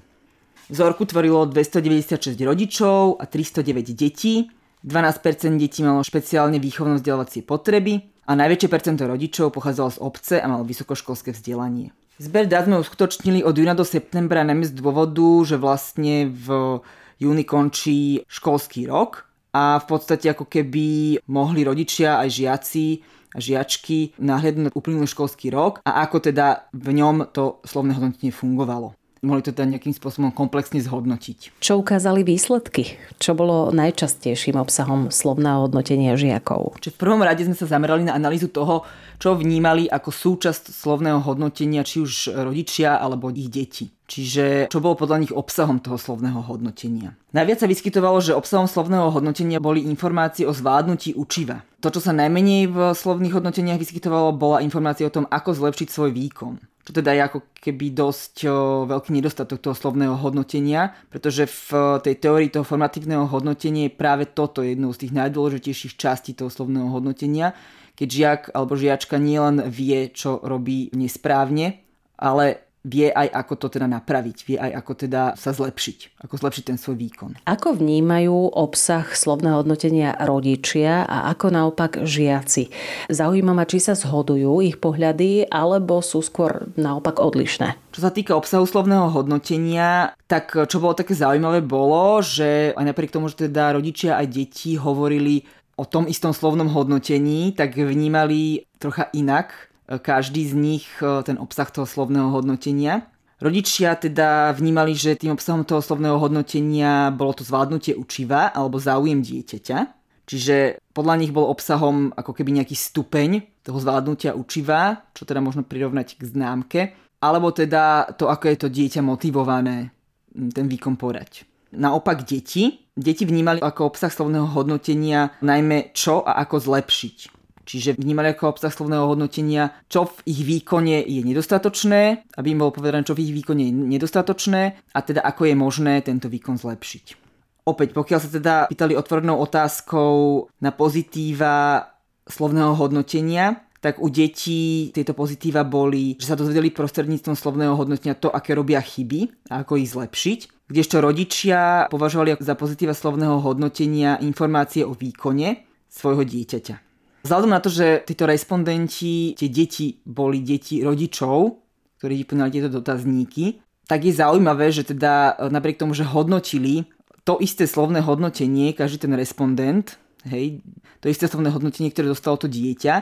Vzorku 0.71 1.07
tvorilo 1.07 1.47
296 1.47 2.39
rodičov 2.43 3.19
a 3.19 3.27
309 3.27 3.95
detí. 3.95 4.51
12% 4.83 5.63
detí 5.63 5.87
malo 5.87 6.03
špeciálne 6.03 6.59
výchovno-vzdelávacie 6.59 7.47
potreby 7.47 8.03
a 8.27 8.35
najväčšie 8.35 8.69
percento 8.71 9.07
rodičov 9.07 9.55
pochádzalo 9.55 9.91
z 9.95 9.99
obce 10.03 10.35
a 10.43 10.47
malo 10.51 10.67
vysokoškolské 10.67 11.31
vzdelanie. 11.31 11.95
Zber 12.21 12.45
dát 12.45 12.69
sme 12.69 12.77
uskutočnili 12.77 13.41
od 13.41 13.57
júna 13.57 13.73
do 13.73 13.89
septembra 13.89 14.45
najmä 14.45 14.69
z 14.69 14.77
dôvodu, 14.77 15.49
že 15.49 15.57
vlastne 15.57 16.29
v 16.29 16.79
júni 17.17 17.45
končí 17.49 18.21
školský 18.29 18.85
rok 18.91 19.25
a 19.57 19.81
v 19.81 19.87
podstate 19.89 20.29
ako 20.29 20.45
keby 20.45 21.19
mohli 21.29 21.65
rodičia 21.65 22.21
aj 22.21 22.29
žiaci 22.29 22.87
a 23.33 23.39
žiačky 23.41 24.13
nahliadnúť 24.21 24.65
na 24.69 24.75
uplynulý 24.77 25.09
školský 25.09 25.49
rok 25.53 25.81
a 25.89 26.05
ako 26.05 26.33
teda 26.33 26.69
v 26.77 26.89
ňom 27.01 27.33
to 27.33 27.65
slovné 27.65 27.97
hodnotenie 27.97 28.29
fungovalo 28.29 28.93
mohli 29.23 29.39
to 29.39 29.55
teda 29.55 29.71
nejakým 29.71 29.95
spôsobom 29.95 30.35
komplexne 30.35 30.83
zhodnotiť. 30.83 31.63
Čo 31.63 31.79
ukázali 31.79 32.27
výsledky? 32.27 32.99
Čo 33.23 33.39
bolo 33.39 33.71
najčastejším 33.71 34.59
obsahom 34.59 35.15
slovného 35.15 35.71
hodnotenia 35.71 36.19
žiakov? 36.19 36.75
Čiže 36.83 36.99
v 36.99 37.01
prvom 37.07 37.23
rade 37.23 37.47
sme 37.47 37.55
sa 37.55 37.71
zamerali 37.71 38.03
na 38.03 38.19
analýzu 38.19 38.51
toho, 38.51 38.83
čo 39.23 39.39
vnímali 39.39 39.87
ako 39.87 40.11
súčasť 40.11 40.75
slovného 40.75 41.23
hodnotenia 41.23 41.87
či 41.87 42.03
už 42.03 42.35
rodičia 42.35 42.99
alebo 42.99 43.31
ich 43.31 43.47
deti. 43.47 43.95
Čiže 44.11 44.67
čo 44.69 44.83
bolo 44.83 44.99
podľa 44.99 45.23
nich 45.23 45.33
obsahom 45.33 45.79
toho 45.79 45.97
slovného 45.97 46.43
hodnotenia. 46.43 47.15
Najviac 47.31 47.63
sa 47.63 47.71
vyskytovalo, 47.71 48.19
že 48.19 48.35
obsahom 48.35 48.67
slovného 48.67 49.09
hodnotenia 49.15 49.63
boli 49.63 49.87
informácie 49.87 50.45
o 50.45 50.53
zvládnutí 50.53 51.15
učiva. 51.15 51.63
To, 51.79 51.95
čo 51.95 52.03
sa 52.03 52.11
najmenej 52.11 52.69
v 52.69 52.79
slovných 52.93 53.39
hodnoteniach 53.39 53.79
vyskytovalo, 53.79 54.35
bola 54.35 54.61
informácia 54.67 55.07
o 55.07 55.15
tom, 55.15 55.31
ako 55.31 55.55
zlepšiť 55.55 55.89
svoj 55.89 56.11
výkon 56.11 56.72
čo 56.83 56.91
teda 56.91 57.15
je 57.15 57.23
ako 57.23 57.39
keby 57.55 57.95
dosť 57.95 58.51
veľký 58.91 59.11
nedostatok 59.15 59.63
toho 59.63 59.77
slovného 59.79 60.19
hodnotenia, 60.19 60.91
pretože 61.15 61.47
v 61.47 61.99
tej 62.03 62.19
teórii 62.19 62.51
toho 62.51 62.67
formatívneho 62.67 63.31
hodnotenia 63.31 63.87
je 63.87 63.95
práve 63.95 64.27
toto 64.27 64.67
jednou 64.67 64.91
z 64.91 65.07
tých 65.07 65.15
najdôležitejších 65.15 65.95
častí 65.95 66.35
toho 66.35 66.51
slovného 66.51 66.91
hodnotenia, 66.91 67.55
keď 67.95 68.09
žiak 68.09 68.41
alebo 68.51 68.75
žiačka 68.75 69.21
nielen 69.21 69.63
vie, 69.71 70.11
čo 70.11 70.43
robí 70.43 70.91
nesprávne, 70.91 71.87
ale 72.19 72.72
vie 72.83 73.15
aj 73.15 73.31
ako 73.31 73.55
to 73.57 73.67
teda 73.79 73.87
napraviť, 73.87 74.39
vie 74.43 74.59
aj 74.59 74.83
ako 74.83 74.93
teda 75.07 75.23
sa 75.39 75.55
zlepšiť, 75.55 76.27
ako 76.27 76.35
zlepšiť 76.35 76.65
ten 76.67 76.79
svoj 76.79 76.99
výkon. 76.99 77.39
Ako 77.47 77.79
vnímajú 77.79 78.51
obsah 78.59 79.07
slovného 79.07 79.63
hodnotenia 79.63 80.19
rodičia 80.19 81.07
a 81.07 81.31
ako 81.31 81.47
naopak 81.55 82.03
žiaci? 82.03 82.75
Zaujíma 83.07 83.55
ma, 83.55 83.65
či 83.71 83.79
sa 83.79 83.95
zhodujú 83.95 84.59
ich 84.67 84.83
pohľady, 84.83 85.47
alebo 85.47 86.03
sú 86.03 86.27
skôr 86.27 86.67
naopak 86.75 87.23
odlišné. 87.23 87.95
Čo 87.95 88.01
sa 88.03 88.11
týka 88.11 88.35
obsahu 88.35 88.67
slovného 88.67 89.15
hodnotenia, 89.15 90.19
tak 90.27 90.51
čo 90.67 90.83
bolo 90.83 90.99
také 90.99 91.15
zaujímavé 91.15 91.63
bolo, 91.63 92.19
že 92.19 92.75
aj 92.75 92.87
napriek 92.89 93.15
tomu, 93.15 93.31
že 93.31 93.47
teda 93.47 93.79
rodičia 93.79 94.19
aj 94.19 94.27
deti 94.27 94.75
hovorili 94.75 95.47
o 95.79 95.89
tom 95.89 96.05
istom 96.11 96.35
slovnom 96.37 96.69
hodnotení, 96.69 97.55
tak 97.57 97.79
vnímali 97.79 98.69
trocha 98.77 99.09
inak 99.15 99.72
každý 99.89 100.49
z 100.49 100.55
nich 100.55 100.87
e, 101.03 101.23
ten 101.27 101.37
obsah 101.39 101.69
toho 101.69 101.89
slovného 101.89 102.31
hodnotenia. 102.31 103.09
Rodičia 103.43 103.99
teda 103.99 104.55
vnímali, 104.55 104.95
že 104.95 105.19
tým 105.19 105.35
obsahom 105.35 105.67
toho 105.67 105.83
slovného 105.83 106.15
hodnotenia 106.15 107.11
bolo 107.11 107.35
to 107.35 107.43
zvládnutie 107.43 107.99
učiva 107.99 108.55
alebo 108.55 108.79
záujem 108.79 109.19
dieťaťa. 109.19 109.79
Čiže 110.23 110.79
podľa 110.95 111.15
nich 111.19 111.35
bol 111.35 111.51
obsahom 111.51 112.15
ako 112.15 112.31
keby 112.31 112.63
nejaký 112.63 112.79
stupeň 112.79 113.43
toho 113.67 113.83
zvládnutia 113.83 114.39
učiva, 114.39 115.11
čo 115.11 115.27
teda 115.27 115.43
možno 115.43 115.67
prirovnať 115.67 116.15
k 116.15 116.23
známke, 116.23 116.81
alebo 117.19 117.51
teda 117.51 118.15
to, 118.15 118.31
ako 118.31 118.45
je 118.47 118.57
to 118.63 118.69
dieťa 118.71 119.03
motivované 119.03 119.91
ten 120.31 120.67
výkon 120.71 120.95
porať. 120.95 121.43
Naopak 121.73 122.29
deti, 122.29 122.85
deti 122.93 123.25
vnímali 123.25 123.59
ako 123.65 123.97
obsah 123.97 124.13
slovného 124.13 124.45
hodnotenia 124.53 125.35
najmä 125.41 125.97
čo 125.97 126.21
a 126.21 126.39
ako 126.45 126.61
zlepšiť. 126.61 127.17
Čiže 127.63 127.95
vnímali 127.99 128.35
ako 128.35 128.59
obsah 128.59 128.75
slovného 128.75 129.07
hodnotenia, 129.07 129.71
čo 129.87 130.11
v 130.11 130.17
ich 130.27 130.43
výkone 130.43 131.03
je 131.07 131.23
nedostatočné, 131.23 132.27
aby 132.35 132.47
im 132.51 132.61
bolo 132.61 132.75
povedané, 132.75 133.07
čo 133.07 133.15
v 133.15 133.23
ich 133.31 133.33
výkone 133.33 133.63
je 133.71 133.73
nedostatočné 133.73 134.63
a 134.93 134.99
teda 135.01 135.23
ako 135.23 135.47
je 135.47 135.55
možné 135.55 136.03
tento 136.03 136.27
výkon 136.27 136.59
zlepšiť. 136.59 137.23
Opäť, 137.63 137.95
pokiaľ 137.95 138.19
sa 138.19 138.31
teda 138.31 138.55
pýtali 138.67 138.99
otvorenou 138.99 139.39
otázkou 139.39 140.51
na 140.59 140.75
pozitíva 140.75 141.87
slovného 142.27 142.75
hodnotenia, 142.75 143.63
tak 143.83 143.99
u 143.99 144.11
detí 144.11 144.95
tieto 144.95 145.15
pozitíva 145.15 145.67
boli, 145.67 146.15
že 146.19 146.31
sa 146.31 146.39
dozvedeli 146.39 146.71
prostredníctvom 146.71 147.35
slovného 147.35 147.75
hodnotenia 147.75 148.15
to, 148.15 148.31
aké 148.31 148.55
robia 148.55 148.79
chyby 148.79 149.51
a 149.51 149.67
ako 149.67 149.79
ich 149.79 149.91
zlepšiť. 149.91 150.71
Kdežto 150.71 151.03
rodičia 151.03 151.91
považovali 151.91 152.39
za 152.39 152.55
pozitíva 152.55 152.95
slovného 152.95 153.43
hodnotenia 153.43 154.23
informácie 154.23 154.87
o 154.87 154.95
výkone 154.95 155.67
svojho 155.91 156.23
dieťaťa. 156.23 156.92
Vzhľadom 157.23 157.51
na 157.55 157.63
to, 157.63 157.71
že 157.71 158.03
títo 158.03 158.27
respondenti, 158.27 159.39
tie 159.39 159.47
deti 159.47 160.03
boli 160.03 160.43
deti 160.43 160.83
rodičov, 160.83 161.63
ktorí 162.03 162.27
vyplňali 162.27 162.51
tieto 162.51 162.71
dotazníky, 162.83 163.63
tak 163.87 164.03
je 164.03 164.15
zaujímavé, 164.15 164.75
že 164.75 164.83
teda 164.83 165.39
napriek 165.51 165.79
tomu, 165.79 165.95
že 165.95 166.03
hodnotili 166.03 166.91
to 167.23 167.39
isté 167.39 167.71
slovné 167.71 168.03
hodnotenie, 168.03 168.75
každý 168.75 169.07
ten 169.07 169.15
respondent, 169.15 169.95
hej, 170.27 170.59
to 170.99 171.07
isté 171.07 171.31
slovné 171.31 171.55
hodnotenie, 171.55 171.95
ktoré 171.95 172.11
dostalo 172.11 172.35
to 172.35 172.51
dieťa, 172.51 172.95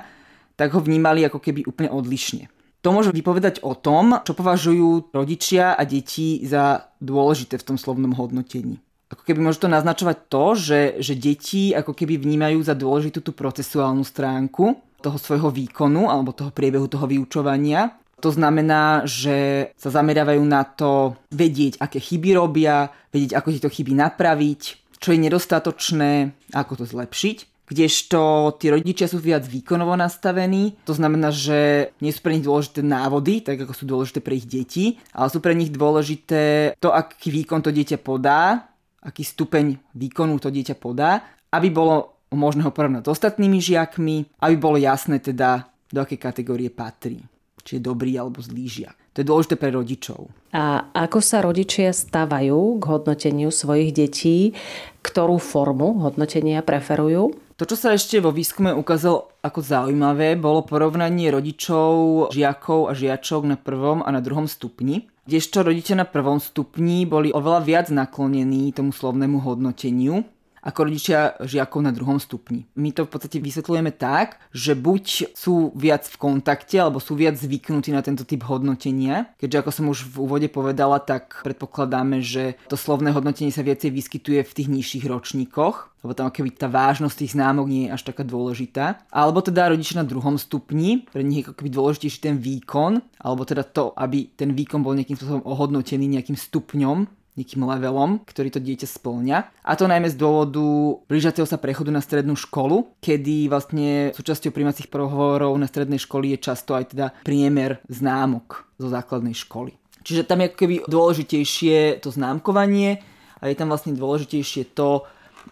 tak 0.60 0.68
ho 0.76 0.80
vnímali 0.84 1.24
ako 1.24 1.40
keby 1.40 1.64
úplne 1.64 1.88
odlišne. 1.88 2.52
To 2.84 2.92
môže 2.92 3.12
vypovedať 3.12 3.60
o 3.64 3.76
tom, 3.76 4.20
čo 4.24 4.32
považujú 4.36 5.12
rodičia 5.12 5.76
a 5.76 5.84
deti 5.84 6.44
za 6.44 6.92
dôležité 7.00 7.60
v 7.60 7.66
tom 7.72 7.76
slovnom 7.80 8.12
hodnotení. 8.16 8.80
Ako 9.10 9.26
keby 9.26 9.42
môže 9.42 9.58
to 9.58 9.66
naznačovať 9.66 10.16
to, 10.30 10.44
že, 10.54 10.80
že 11.02 11.14
deti 11.18 11.74
ako 11.74 11.92
keby 11.98 12.14
vnímajú 12.16 12.62
za 12.62 12.78
dôležitú 12.78 13.26
tú 13.26 13.34
procesuálnu 13.34 14.06
stránku 14.06 14.78
toho 15.02 15.18
svojho 15.18 15.50
výkonu 15.50 16.06
alebo 16.06 16.30
toho 16.30 16.54
priebehu 16.54 16.86
toho 16.86 17.10
vyučovania. 17.10 17.98
To 18.22 18.30
znamená, 18.30 19.08
že 19.08 19.70
sa 19.74 19.88
zameriavajú 19.90 20.44
na 20.44 20.62
to 20.62 21.16
vedieť, 21.32 21.80
aké 21.80 21.98
chyby 21.98 22.36
robia, 22.36 22.92
vedieť, 23.10 23.32
ako 23.34 23.48
tieto 23.50 23.72
chyby 23.72 23.96
napraviť, 23.96 24.60
čo 25.00 25.08
je 25.10 25.18
nedostatočné, 25.18 26.12
ako 26.52 26.84
to 26.84 26.84
zlepšiť 26.86 27.50
kdežto 27.70 28.50
tí 28.58 28.66
rodičia 28.66 29.06
sú 29.06 29.22
viac 29.22 29.46
výkonovo 29.46 29.94
nastavení. 29.94 30.74
To 30.90 30.90
znamená, 30.90 31.30
že 31.30 31.94
nie 32.02 32.10
sú 32.10 32.26
pre 32.26 32.34
nich 32.34 32.42
dôležité 32.42 32.82
návody, 32.82 33.46
tak 33.46 33.62
ako 33.62 33.70
sú 33.70 33.84
dôležité 33.86 34.18
pre 34.18 34.42
ich 34.42 34.50
deti, 34.50 34.98
ale 35.14 35.30
sú 35.30 35.38
pre 35.38 35.54
nich 35.54 35.70
dôležité 35.70 36.74
to, 36.82 36.90
aký 36.90 37.30
výkon 37.30 37.62
to 37.62 37.70
dieťa 37.70 38.02
podá, 38.02 38.66
aký 39.04 39.24
stupeň 39.24 39.80
výkonu 39.96 40.36
to 40.38 40.52
dieťa 40.52 40.76
podá, 40.76 41.24
aby 41.50 41.72
bolo 41.72 42.20
možné 42.30 42.62
ho 42.62 42.70
porovnať 42.70 43.06
s 43.06 43.12
ostatnými 43.18 43.58
žiakmi, 43.58 44.38
aby 44.44 44.54
bolo 44.54 44.78
jasné 44.78 45.18
teda, 45.18 45.66
do 45.90 45.98
akej 45.98 46.20
kategórie 46.22 46.70
patrí. 46.70 47.18
Či 47.66 47.76
je 47.76 47.82
dobrý 47.82 48.14
alebo 48.14 48.38
zlý 48.38 48.70
žiak. 48.70 48.96
To 49.10 49.20
je 49.20 49.26
dôležité 49.26 49.58
pre 49.58 49.74
rodičov. 49.74 50.30
A 50.54 50.86
ako 50.94 51.18
sa 51.18 51.42
rodičia 51.42 51.90
stavajú 51.90 52.78
k 52.78 52.82
hodnoteniu 52.86 53.50
svojich 53.50 53.90
detí? 53.90 54.54
Ktorú 55.02 55.42
formu 55.42 55.98
hodnotenia 55.98 56.62
preferujú? 56.62 57.34
To, 57.58 57.68
čo 57.68 57.76
sa 57.76 57.92
ešte 57.92 58.22
vo 58.22 58.32
výskume 58.32 58.72
ukázalo 58.72 59.36
ako 59.44 59.60
zaujímavé, 59.60 60.38
bolo 60.38 60.64
porovnanie 60.64 61.28
rodičov, 61.28 62.30
žiakov 62.32 62.88
a 62.88 62.96
žiačok 62.96 63.42
na 63.44 63.56
prvom 63.60 64.00
a 64.00 64.08
na 64.08 64.24
druhom 64.24 64.48
stupni. 64.48 65.10
Kdežto 65.30 65.62
rodičia 65.62 65.94
na 65.94 66.10
prvom 66.10 66.42
stupni 66.42 67.06
boli 67.06 67.30
oveľa 67.30 67.62
viac 67.62 67.86
naklonení 67.94 68.74
tomu 68.74 68.90
slovnému 68.90 69.38
hodnoteniu 69.46 70.26
ako 70.60 70.88
rodičia 70.88 71.36
žiakov 71.40 71.80
na 71.80 71.92
druhom 71.92 72.20
stupni. 72.20 72.68
My 72.76 72.92
to 72.92 73.08
v 73.08 73.12
podstate 73.12 73.38
vysvetľujeme 73.40 73.92
tak, 73.96 74.40
že 74.52 74.76
buď 74.76 75.34
sú 75.36 75.72
viac 75.72 76.04
v 76.04 76.16
kontakte, 76.20 76.76
alebo 76.76 77.00
sú 77.00 77.16
viac 77.16 77.36
zvyknutí 77.40 77.90
na 77.92 78.04
tento 78.04 78.28
typ 78.28 78.44
hodnotenia. 78.44 79.32
Keďže 79.40 79.58
ako 79.60 79.70
som 79.72 79.86
už 79.88 79.98
v 80.08 80.16
úvode 80.20 80.48
povedala, 80.52 81.00
tak 81.00 81.40
predpokladáme, 81.42 82.20
že 82.20 82.60
to 82.68 82.76
slovné 82.76 83.12
hodnotenie 83.12 83.52
sa 83.52 83.64
viacej 83.64 83.90
vyskytuje 83.92 84.40
v 84.44 84.54
tých 84.56 84.68
nižších 84.68 85.04
ročníkoch, 85.08 85.90
lebo 86.00 86.12
tam 86.16 86.32
keby 86.32 86.56
tá 86.56 86.68
vážnosť 86.68 87.16
tých 87.16 87.34
známok 87.36 87.66
nie 87.68 87.88
je 87.88 87.92
až 87.92 88.02
taká 88.08 88.24
dôležitá. 88.24 89.04
Alebo 89.12 89.44
teda 89.44 89.68
rodičia 89.68 90.00
na 90.00 90.08
druhom 90.08 90.40
stupni, 90.40 91.04
pre 91.12 91.20
nich 91.20 91.44
je 91.44 91.52
ako 91.52 91.54
keby 91.60 91.70
dôležitejší 91.72 92.18
ten 92.24 92.36
výkon, 92.40 93.04
alebo 93.20 93.44
teda 93.44 93.68
to, 93.68 93.92
aby 94.00 94.32
ten 94.32 94.56
výkon 94.56 94.80
bol 94.80 94.96
nejakým 94.96 95.16
spôsobom 95.20 95.44
ohodnotený 95.44 96.08
nejakým 96.08 96.40
stupňom 96.40 97.19
nejakým 97.38 97.62
levelom, 97.62 98.20
ktorý 98.26 98.48
to 98.50 98.60
dieťa 98.60 98.88
splňa. 98.90 99.38
A 99.62 99.72
to 99.78 99.86
najmä 99.86 100.10
z 100.10 100.18
dôvodu 100.18 100.62
blížaceho 101.06 101.46
sa 101.46 101.60
prechodu 101.62 101.88
na 101.94 102.02
strednú 102.02 102.34
školu, 102.34 102.98
kedy 102.98 103.46
vlastne 103.46 104.10
súčasťou 104.12 104.50
príjmacích 104.50 104.90
prohovorov 104.90 105.54
na 105.56 105.70
strednej 105.70 106.02
školy 106.02 106.34
je 106.36 106.44
často 106.50 106.74
aj 106.74 106.96
teda 106.96 107.14
priemer 107.22 107.78
známok 107.86 108.66
zo 108.76 108.90
základnej 108.90 109.34
školy. 109.34 109.78
Čiže 110.00 110.24
tam 110.24 110.40
je 110.42 110.52
keby 110.56 110.88
dôležitejšie 110.88 112.00
to 112.00 112.08
známkovanie 112.08 113.04
a 113.40 113.48
je 113.48 113.56
tam 113.56 113.68
vlastne 113.68 113.92
dôležitejšie 113.92 114.72
to, 114.72 115.04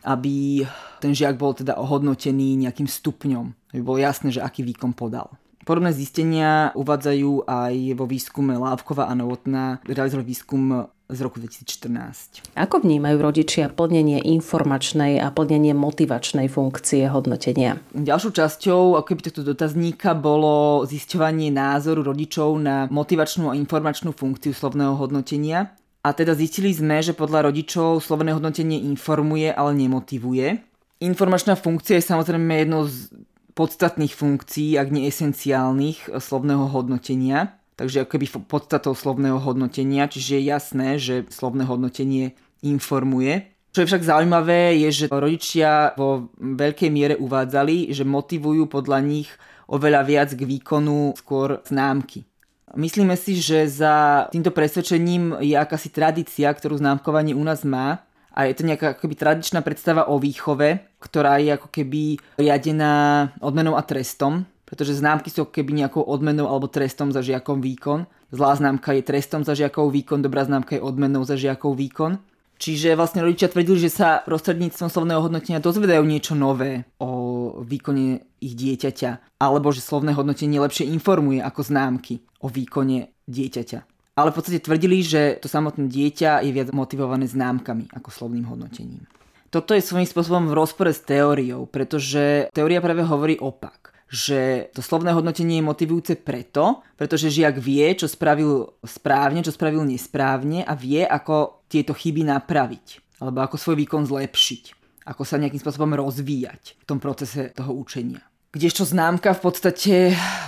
aby 0.05 0.65
ten 1.01 1.13
žiak 1.17 1.41
bol 1.41 1.57
teda 1.57 1.77
ohodnotený 1.77 2.57
nejakým 2.61 2.89
stupňom, 2.89 3.73
aby 3.73 3.81
bolo 3.81 4.01
jasné, 4.01 4.33
že 4.33 4.45
aký 4.45 4.65
výkon 4.65 4.93
podal. 4.93 5.33
Podobné 5.69 5.93
zistenia 5.93 6.73
uvádzajú 6.73 7.45
aj 7.45 7.75
vo 7.93 8.09
výskume 8.09 8.57
Lávkova 8.57 9.05
a 9.05 9.13
Novotná. 9.13 9.85
Realizovali 9.85 10.25
výskum 10.25 10.89
z 11.09 11.19
roku 11.25 11.41
2014. 11.41 12.53
Ako 12.53 12.85
vnímajú 12.85 13.17
rodičia 13.17 13.73
plnenie 13.73 14.21
informačnej 14.29 15.17
a 15.17 15.33
plnenie 15.33 15.73
motivačnej 15.73 16.53
funkcie 16.53 17.09
hodnotenia? 17.09 17.81
Ďalšou 17.97 18.37
časťou 18.37 19.01
ako 19.01 19.07
keby 19.09 19.21
tohto 19.25 19.41
dotazníka 19.41 20.13
bolo 20.13 20.85
zisťovanie 20.85 21.49
názoru 21.49 22.05
rodičov 22.05 22.61
na 22.61 22.85
motivačnú 22.93 23.49
a 23.49 23.57
informačnú 23.57 24.13
funkciu 24.13 24.53
slovného 24.53 25.01
hodnotenia. 25.01 25.73
A 26.05 26.13
teda 26.13 26.37
zistili 26.37 26.77
sme, 26.77 27.01
že 27.01 27.17
podľa 27.17 27.49
rodičov 27.49 28.05
slovné 28.05 28.37
hodnotenie 28.37 28.85
informuje, 28.85 29.49
ale 29.49 29.73
nemotivuje. 29.81 30.61
Informačná 31.01 31.57
funkcia 31.57 31.99
je 31.99 32.05
samozrejme 32.05 32.53
jednou 32.69 32.85
z 32.85 33.09
podstatných 33.57 34.13
funkcií, 34.13 34.77
ak 34.77 34.93
nie 34.93 35.09
esenciálnych, 35.09 36.21
slovného 36.21 36.69
hodnotenia 36.69 37.59
takže 37.79 38.03
akoby 38.03 38.27
podstatou 38.51 38.99
slovného 38.99 39.39
hodnotenia, 39.39 40.11
čiže 40.11 40.35
je 40.35 40.43
jasné, 40.43 40.89
že 40.99 41.31
slovné 41.31 41.63
hodnotenie 41.63 42.35
informuje. 42.67 43.55
Čo 43.71 43.87
je 43.87 43.89
však 43.95 44.11
zaujímavé, 44.11 44.75
je, 44.83 44.91
že 44.91 45.05
rodičia 45.07 45.95
vo 45.95 46.35
veľkej 46.35 46.91
miere 46.91 47.15
uvádzali, 47.15 47.95
že 47.95 48.03
motivujú 48.03 48.67
podľa 48.67 48.99
nich 49.07 49.31
oveľa 49.71 50.03
viac 50.03 50.31
k 50.35 50.43
výkonu 50.43 51.15
skôr 51.15 51.63
známky. 51.63 52.27
Myslíme 52.75 53.15
si, 53.15 53.39
že 53.39 53.65
za 53.71 54.27
týmto 54.29 54.53
presvedčením 54.53 55.41
je 55.41 55.55
akási 55.57 55.89
tradícia, 55.89 56.51
ktorú 56.51 56.77
známkovanie 56.77 57.33
u 57.33 57.41
nás 57.41 57.63
má 57.65 58.05
a 58.35 58.45
je 58.45 58.59
to 58.59 58.67
nejaká 58.67 58.99
akoby 58.99 59.15
tradičná 59.17 59.65
predstava 59.65 60.11
o 60.11 60.21
výchove, 60.21 60.83
ktorá 61.01 61.41
je 61.41 61.55
ako 61.55 61.69
keby 61.73 62.21
riadená 62.37 63.29
odmenou 63.41 63.79
a 63.79 63.83
trestom 63.87 64.45
pretože 64.69 65.01
známky 65.01 65.33
sú 65.33 65.49
keby 65.49 65.73
nejakou 65.81 66.05
odmenou 66.05 66.45
alebo 66.45 66.69
trestom 66.69 67.09
za 67.09 67.25
žiakov 67.25 67.65
výkon. 67.65 68.05
Zlá 68.29 68.53
známka 68.53 68.93
je 68.93 69.01
trestom 69.01 69.41
za 69.41 69.57
žiakov 69.57 69.89
výkon, 69.89 70.21
dobrá 70.21 70.45
známka 70.45 70.77
je 70.77 70.85
odmenou 70.85 71.25
za 71.25 71.41
žiakov 71.41 71.73
výkon. 71.73 72.21
Čiže 72.61 72.99
vlastne 72.99 73.25
rodičia 73.25 73.49
tvrdili, 73.49 73.81
že 73.81 73.89
sa 73.89 74.21
prostredníctvom 74.29 74.91
slovného 74.93 75.25
hodnotenia 75.25 75.63
dozvedajú 75.63 76.05
niečo 76.05 76.35
nové 76.37 76.85
o 77.01 77.55
výkone 77.65 78.21
ich 78.45 78.55
dieťaťa, 78.59 79.41
alebo 79.41 79.73
že 79.73 79.81
slovné 79.81 80.13
hodnotenie 80.13 80.61
lepšie 80.61 80.91
informuje 80.91 81.41
ako 81.41 81.65
známky 81.65 82.21
o 82.43 82.51
výkone 82.51 83.15
dieťaťa. 83.25 83.79
Ale 84.19 84.35
v 84.35 84.37
podstate 84.37 84.61
tvrdili, 84.61 85.01
že 85.07 85.39
to 85.39 85.47
samotné 85.47 85.87
dieťa 85.87 86.43
je 86.43 86.51
viac 86.51 86.75
motivované 86.75 87.31
známkami 87.31 87.95
ako 87.95 88.11
slovným 88.11 88.51
hodnotením. 88.51 89.07
Toto 89.49 89.73
je 89.73 89.81
svojím 89.81 90.11
spôsobom 90.11 90.51
v 90.51 90.59
rozpore 90.59 90.91
s 90.91 91.01
teóriou, 91.07 91.65
pretože 91.71 92.51
teória 92.51 92.83
práve 92.83 93.07
hovorí 93.07 93.39
opak 93.39 93.89
že 94.09 94.73
to 94.73 94.81
slovné 94.81 95.13
hodnotenie 95.13 95.61
je 95.61 95.69
motivujúce 95.69 96.17
preto, 96.25 96.81
pretože 96.97 97.29
žiak 97.29 97.61
vie, 97.61 97.85
čo 97.93 98.09
spravil 98.09 98.81
správne, 98.81 99.45
čo 99.45 99.53
spravil 99.53 99.85
nesprávne 99.85 100.65
a 100.65 100.73
vie, 100.73 101.05
ako 101.05 101.65
tieto 101.69 101.93
chyby 101.93 102.25
napraviť 102.25 103.05
alebo 103.19 103.43
ako 103.45 103.59
svoj 103.59 103.77
výkon 103.85 104.07
zlepšiť, 104.07 104.65
ako 105.11 105.23
sa 105.27 105.43
nejakým 105.43 105.59
spôsobom 105.59 105.91
rozvíjať 105.99 106.79
v 106.79 106.85
tom 106.87 107.03
procese 107.03 107.51
toho 107.51 107.75
učenia. 107.75 108.23
Kdežto 108.49 108.89
známka 108.89 109.37
v 109.37 109.43
podstate 109.45 109.95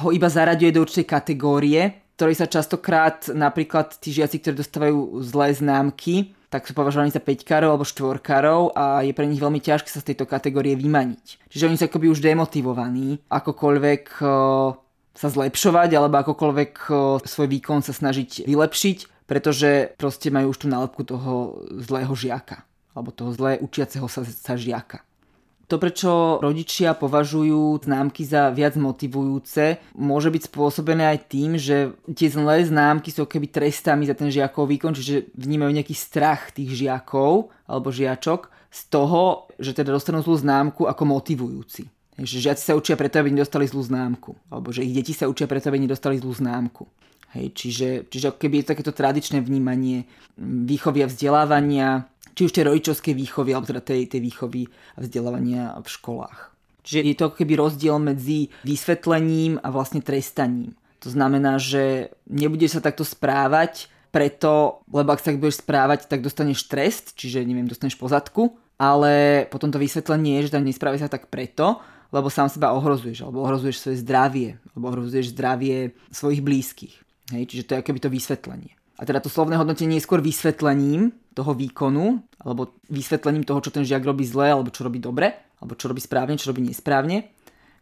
ho 0.00 0.08
iba 0.14 0.30
zaraďuje 0.30 0.72
do 0.72 0.82
určitej 0.86 1.06
kategórie, 1.06 1.82
ktorej 2.16 2.40
sa 2.40 2.48
častokrát 2.48 3.28
napríklad 3.28 3.96
tí 4.00 4.14
žiaci, 4.14 4.40
ktorí 4.40 4.60
dostávajú 4.60 5.20
zlé 5.20 5.52
známky, 5.52 6.32
tak 6.50 6.66
sú 6.66 6.74
považovaní 6.74 7.14
za 7.14 7.22
5 7.22 7.62
alebo 7.62 7.86
4 7.86 8.18
a 8.74 9.06
je 9.06 9.14
pre 9.14 9.26
nich 9.30 9.38
veľmi 9.38 9.62
ťažké 9.62 9.86
sa 9.86 10.02
z 10.02 10.12
tejto 10.12 10.26
kategórie 10.26 10.74
vymaniť. 10.74 11.46
Čiže 11.46 11.66
oni 11.70 11.78
sú 11.78 11.86
akoby 11.86 12.10
už 12.10 12.18
demotivovaní 12.18 13.22
akokoľvek 13.30 14.04
e, 14.18 14.24
sa 15.14 15.28
zlepšovať 15.30 15.90
alebo 15.94 16.18
akokoľvek 16.26 16.72
e, 16.90 16.92
svoj 17.22 17.48
výkon 17.54 17.86
sa 17.86 17.94
snažiť 17.94 18.50
vylepšiť, 18.50 19.30
pretože 19.30 19.94
proste 19.94 20.34
majú 20.34 20.50
už 20.50 20.58
tú 20.58 20.66
nálepku 20.66 21.06
toho 21.06 21.62
zlého 21.78 22.10
žiaka 22.18 22.66
alebo 22.98 23.14
toho 23.14 23.30
zlé 23.30 23.62
učiaceho 23.62 24.10
sa, 24.10 24.26
sa 24.26 24.58
žiaka. 24.58 25.06
To, 25.70 25.78
prečo 25.78 26.42
rodičia 26.42 26.98
považujú 26.98 27.86
známky 27.86 28.26
za 28.26 28.50
viac 28.50 28.74
motivujúce, 28.74 29.78
môže 29.94 30.26
byť 30.26 30.50
spôsobené 30.50 31.14
aj 31.14 31.18
tým, 31.30 31.54
že 31.54 31.94
tie 32.10 32.26
zlé 32.26 32.66
známky 32.66 33.14
sú 33.14 33.22
keby 33.22 33.46
trestami 33.46 34.02
za 34.02 34.18
ten 34.18 34.34
žiakov 34.34 34.66
výkon, 34.66 34.98
čiže 34.98 35.30
vnímajú 35.38 35.70
nejaký 35.70 35.94
strach 35.94 36.50
tých 36.50 36.74
žiakov 36.74 37.54
alebo 37.70 37.94
žiačok 37.94 38.50
z 38.66 38.80
toho, 38.90 39.46
že 39.62 39.70
teda 39.70 39.94
dostanú 39.94 40.26
zlú 40.26 40.42
známku 40.42 40.90
ako 40.90 41.02
motivujúci. 41.06 41.86
Že 42.18 42.50
žiaci 42.50 42.62
sa 42.66 42.74
učia 42.74 42.98
preto, 42.98 43.22
aby 43.22 43.30
nedostali 43.30 43.70
zlú 43.70 43.86
známku. 43.86 44.34
Alebo 44.50 44.74
že 44.74 44.82
ich 44.82 44.90
deti 44.90 45.14
sa 45.14 45.30
učia 45.30 45.46
preto, 45.46 45.70
aby 45.70 45.86
nedostali 45.86 46.18
zlú 46.18 46.34
známku. 46.34 46.90
Hej, 47.30 47.54
čiže, 47.54 47.88
čiže 48.10 48.34
keby 48.34 48.58
je 48.58 48.64
to 48.66 48.70
takéto 48.74 48.90
tradičné 48.90 49.38
vnímanie 49.38 50.02
výchovy 50.42 51.06
a 51.06 51.10
vzdelávania, 51.10 52.09
či 52.34 52.46
už 52.46 52.52
tej 52.54 52.64
rodičovskej 52.66 53.14
výchovy, 53.14 53.50
alebo 53.52 53.70
teda 53.70 53.82
tej, 53.82 54.06
tej 54.10 54.20
výchovy 54.22 54.68
a 54.96 54.98
vzdelávania 55.02 55.78
v 55.80 55.88
školách. 55.88 56.38
Čiže 56.80 57.00
je 57.04 57.16
to 57.16 57.26
keby 57.36 57.60
rozdiel 57.60 58.00
medzi 58.00 58.48
vysvetlením 58.64 59.60
a 59.60 59.68
vlastne 59.68 60.00
trestaním. 60.00 60.74
To 61.00 61.08
znamená, 61.08 61.56
že 61.56 62.12
nebudeš 62.28 62.76
sa 62.76 62.84
takto 62.84 63.04
správať 63.04 63.88
preto, 64.10 64.84
lebo 64.90 65.14
ak 65.14 65.22
sa 65.22 65.32
tak 65.32 65.40
budeš 65.40 65.62
správať, 65.62 66.10
tak 66.10 66.20
dostaneš 66.20 66.66
trest, 66.66 67.14
čiže 67.14 67.46
neviem, 67.46 67.70
dostaneš 67.70 67.94
pozadku, 67.94 68.58
ale 68.80 69.44
potom 69.48 69.70
to 69.70 69.78
vysvetlenie 69.78 70.40
je, 70.40 70.50
že 70.50 70.54
tam 70.58 70.66
nesprávaj 70.66 71.06
sa 71.06 71.12
tak 71.12 71.30
preto, 71.30 71.78
lebo 72.10 72.26
sám 72.26 72.50
seba 72.50 72.74
ohrozuješ, 72.74 73.22
alebo 73.22 73.46
ohrozuješ 73.46 73.86
svoje 73.86 74.02
zdravie, 74.02 74.58
alebo 74.74 74.90
ohrozuješ 74.90 75.30
zdravie 75.30 75.94
svojich 76.10 76.42
blízkych. 76.42 76.94
Hej, 77.30 77.46
čiže 77.46 77.66
to 77.70 77.72
je 77.76 77.80
akoby 77.86 78.00
to 78.02 78.10
vysvetlenie. 78.10 78.79
A 79.00 79.08
teda 79.08 79.24
to 79.24 79.32
slovné 79.32 79.56
hodnotenie 79.56 79.96
je 79.96 80.04
skôr 80.04 80.20
vysvetlením 80.20 81.16
toho 81.32 81.56
výkonu, 81.56 82.20
alebo 82.36 82.76
vysvetlením 82.92 83.48
toho, 83.48 83.64
čo 83.64 83.72
ten 83.72 83.88
žiak 83.88 84.04
robí 84.04 84.28
zle, 84.28 84.52
alebo 84.52 84.68
čo 84.68 84.84
robí 84.84 85.00
dobre, 85.00 85.32
alebo 85.56 85.72
čo 85.72 85.88
robí 85.88 86.04
správne, 86.04 86.36
čo 86.36 86.52
robí 86.52 86.60
nesprávne. 86.60 87.32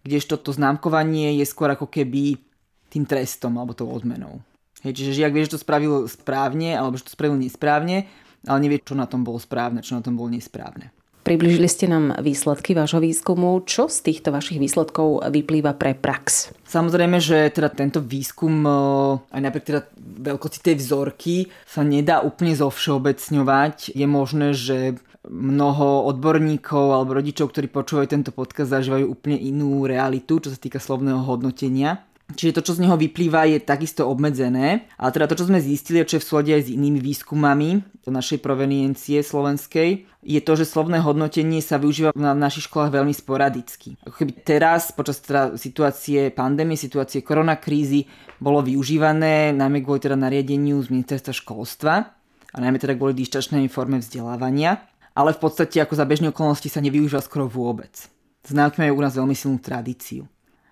Kdežto 0.07 0.39
to 0.39 0.55
známkovanie 0.55 1.35
je 1.43 1.45
skôr 1.45 1.75
ako 1.75 1.91
keby 1.91 2.39
tým 2.87 3.03
trestom 3.03 3.59
alebo 3.59 3.75
tou 3.75 3.91
odmenou. 3.91 4.39
Hej, 4.87 4.95
čiže 4.95 5.19
žiak 5.19 5.35
vie, 5.35 5.43
že 5.43 5.59
to 5.59 5.65
spravil 5.67 6.07
správne, 6.07 6.79
alebo 6.79 6.95
že 6.95 7.11
to 7.11 7.13
spravil 7.19 7.35
nesprávne, 7.35 8.07
ale 8.47 8.59
nevie, 8.63 8.79
čo 8.79 8.95
na 8.95 9.11
tom 9.11 9.27
bolo 9.27 9.43
správne, 9.43 9.83
čo 9.83 9.99
na 9.99 10.03
tom 10.07 10.15
bolo 10.15 10.31
nesprávne. 10.31 10.95
Približili 11.28 11.68
ste 11.68 11.92
nám 11.92 12.25
výsledky 12.25 12.73
vášho 12.73 13.04
výskumu. 13.04 13.61
Čo 13.68 13.92
z 13.92 14.00
týchto 14.00 14.32
vašich 14.32 14.56
výsledkov 14.56 15.28
vyplýva 15.28 15.76
pre 15.76 15.92
prax? 15.92 16.56
Samozrejme, 16.64 17.20
že 17.20 17.52
teda 17.52 17.68
tento 17.68 18.00
výskum 18.00 18.64
e, 18.64 18.73
aj 19.37 19.40
napriek 19.44 19.68
teda 19.68 19.80
veľkosti 20.25 20.64
tej 20.64 20.80
vzorky 20.80 21.52
sa 21.68 21.85
nedá 21.85 22.25
úplne 22.25 22.56
zovšeobecňovať. 22.56 23.92
Je 23.92 24.06
možné, 24.08 24.56
že 24.56 24.97
mnoho 25.28 26.08
odborníkov 26.08 26.97
alebo 26.97 27.20
rodičov, 27.20 27.52
ktorí 27.52 27.68
počúvajú 27.68 28.08
tento 28.08 28.32
podcast, 28.32 28.73
zažívajú 28.73 29.12
úplne 29.12 29.37
inú 29.37 29.85
realitu, 29.85 30.40
čo 30.40 30.49
sa 30.49 30.56
týka 30.56 30.80
slovného 30.80 31.28
hodnotenia. 31.28 32.08
Čiže 32.28 32.61
to, 32.61 32.64
čo 32.70 32.76
z 32.76 32.85
neho 32.85 33.00
vyplýva, 33.00 33.49
je 33.49 33.56
takisto 33.56 34.04
obmedzené. 34.04 34.85
Ale 35.00 35.11
teda 35.16 35.32
to, 35.32 35.40
čo 35.40 35.49
sme 35.49 35.64
zistili, 35.64 36.04
čo 36.04 36.20
je 36.20 36.23
v 36.23 36.28
súlade 36.28 36.50
aj 36.52 36.68
s 36.68 36.75
inými 36.76 37.00
výskumami 37.00 37.80
do 38.04 38.11
našej 38.12 38.44
proveniencie 38.44 39.25
slovenskej, 39.25 40.04
je 40.20 40.40
to, 40.44 40.52
že 40.61 40.68
slovné 40.68 41.00
hodnotenie 41.00 41.64
sa 41.64 41.80
využíva 41.80 42.12
na 42.12 42.37
našich 42.37 42.68
školách 42.68 42.92
veľmi 42.92 43.16
sporadicky. 43.16 43.97
Ako 44.04 44.12
keby 44.12 44.32
teraz, 44.44 44.92
počas 44.92 45.25
teda 45.25 45.56
situácie 45.56 46.28
pandémie, 46.28 46.76
situácie 46.76 47.25
koronakrízy, 47.25 48.04
bolo 48.37 48.61
využívané 48.61 49.56
najmä 49.56 49.80
kvôli 49.80 50.04
teda 50.04 50.14
nariadeniu 50.14 50.78
z 50.85 50.92
ministerstva 50.92 51.32
školstva 51.32 51.92
a 52.52 52.56
najmä 52.61 52.76
teda 52.76 52.92
kvôli 53.00 53.16
dištačnej 53.16 53.73
forme 53.73 54.04
vzdelávania, 54.04 54.85
ale 55.16 55.32
v 55.32 55.40
podstate 55.40 55.80
ako 55.80 55.97
za 55.97 56.04
bežné 56.04 56.30
okolnosti 56.30 56.68
sa 56.68 56.85
nevyužíva 56.85 57.25
skoro 57.25 57.49
vôbec. 57.49 57.97
Známky 58.44 58.85
majú 58.85 59.00
u 59.00 59.02
nás 59.02 59.16
veľmi 59.16 59.35
silnú 59.35 59.58
tradíciu. 59.58 60.28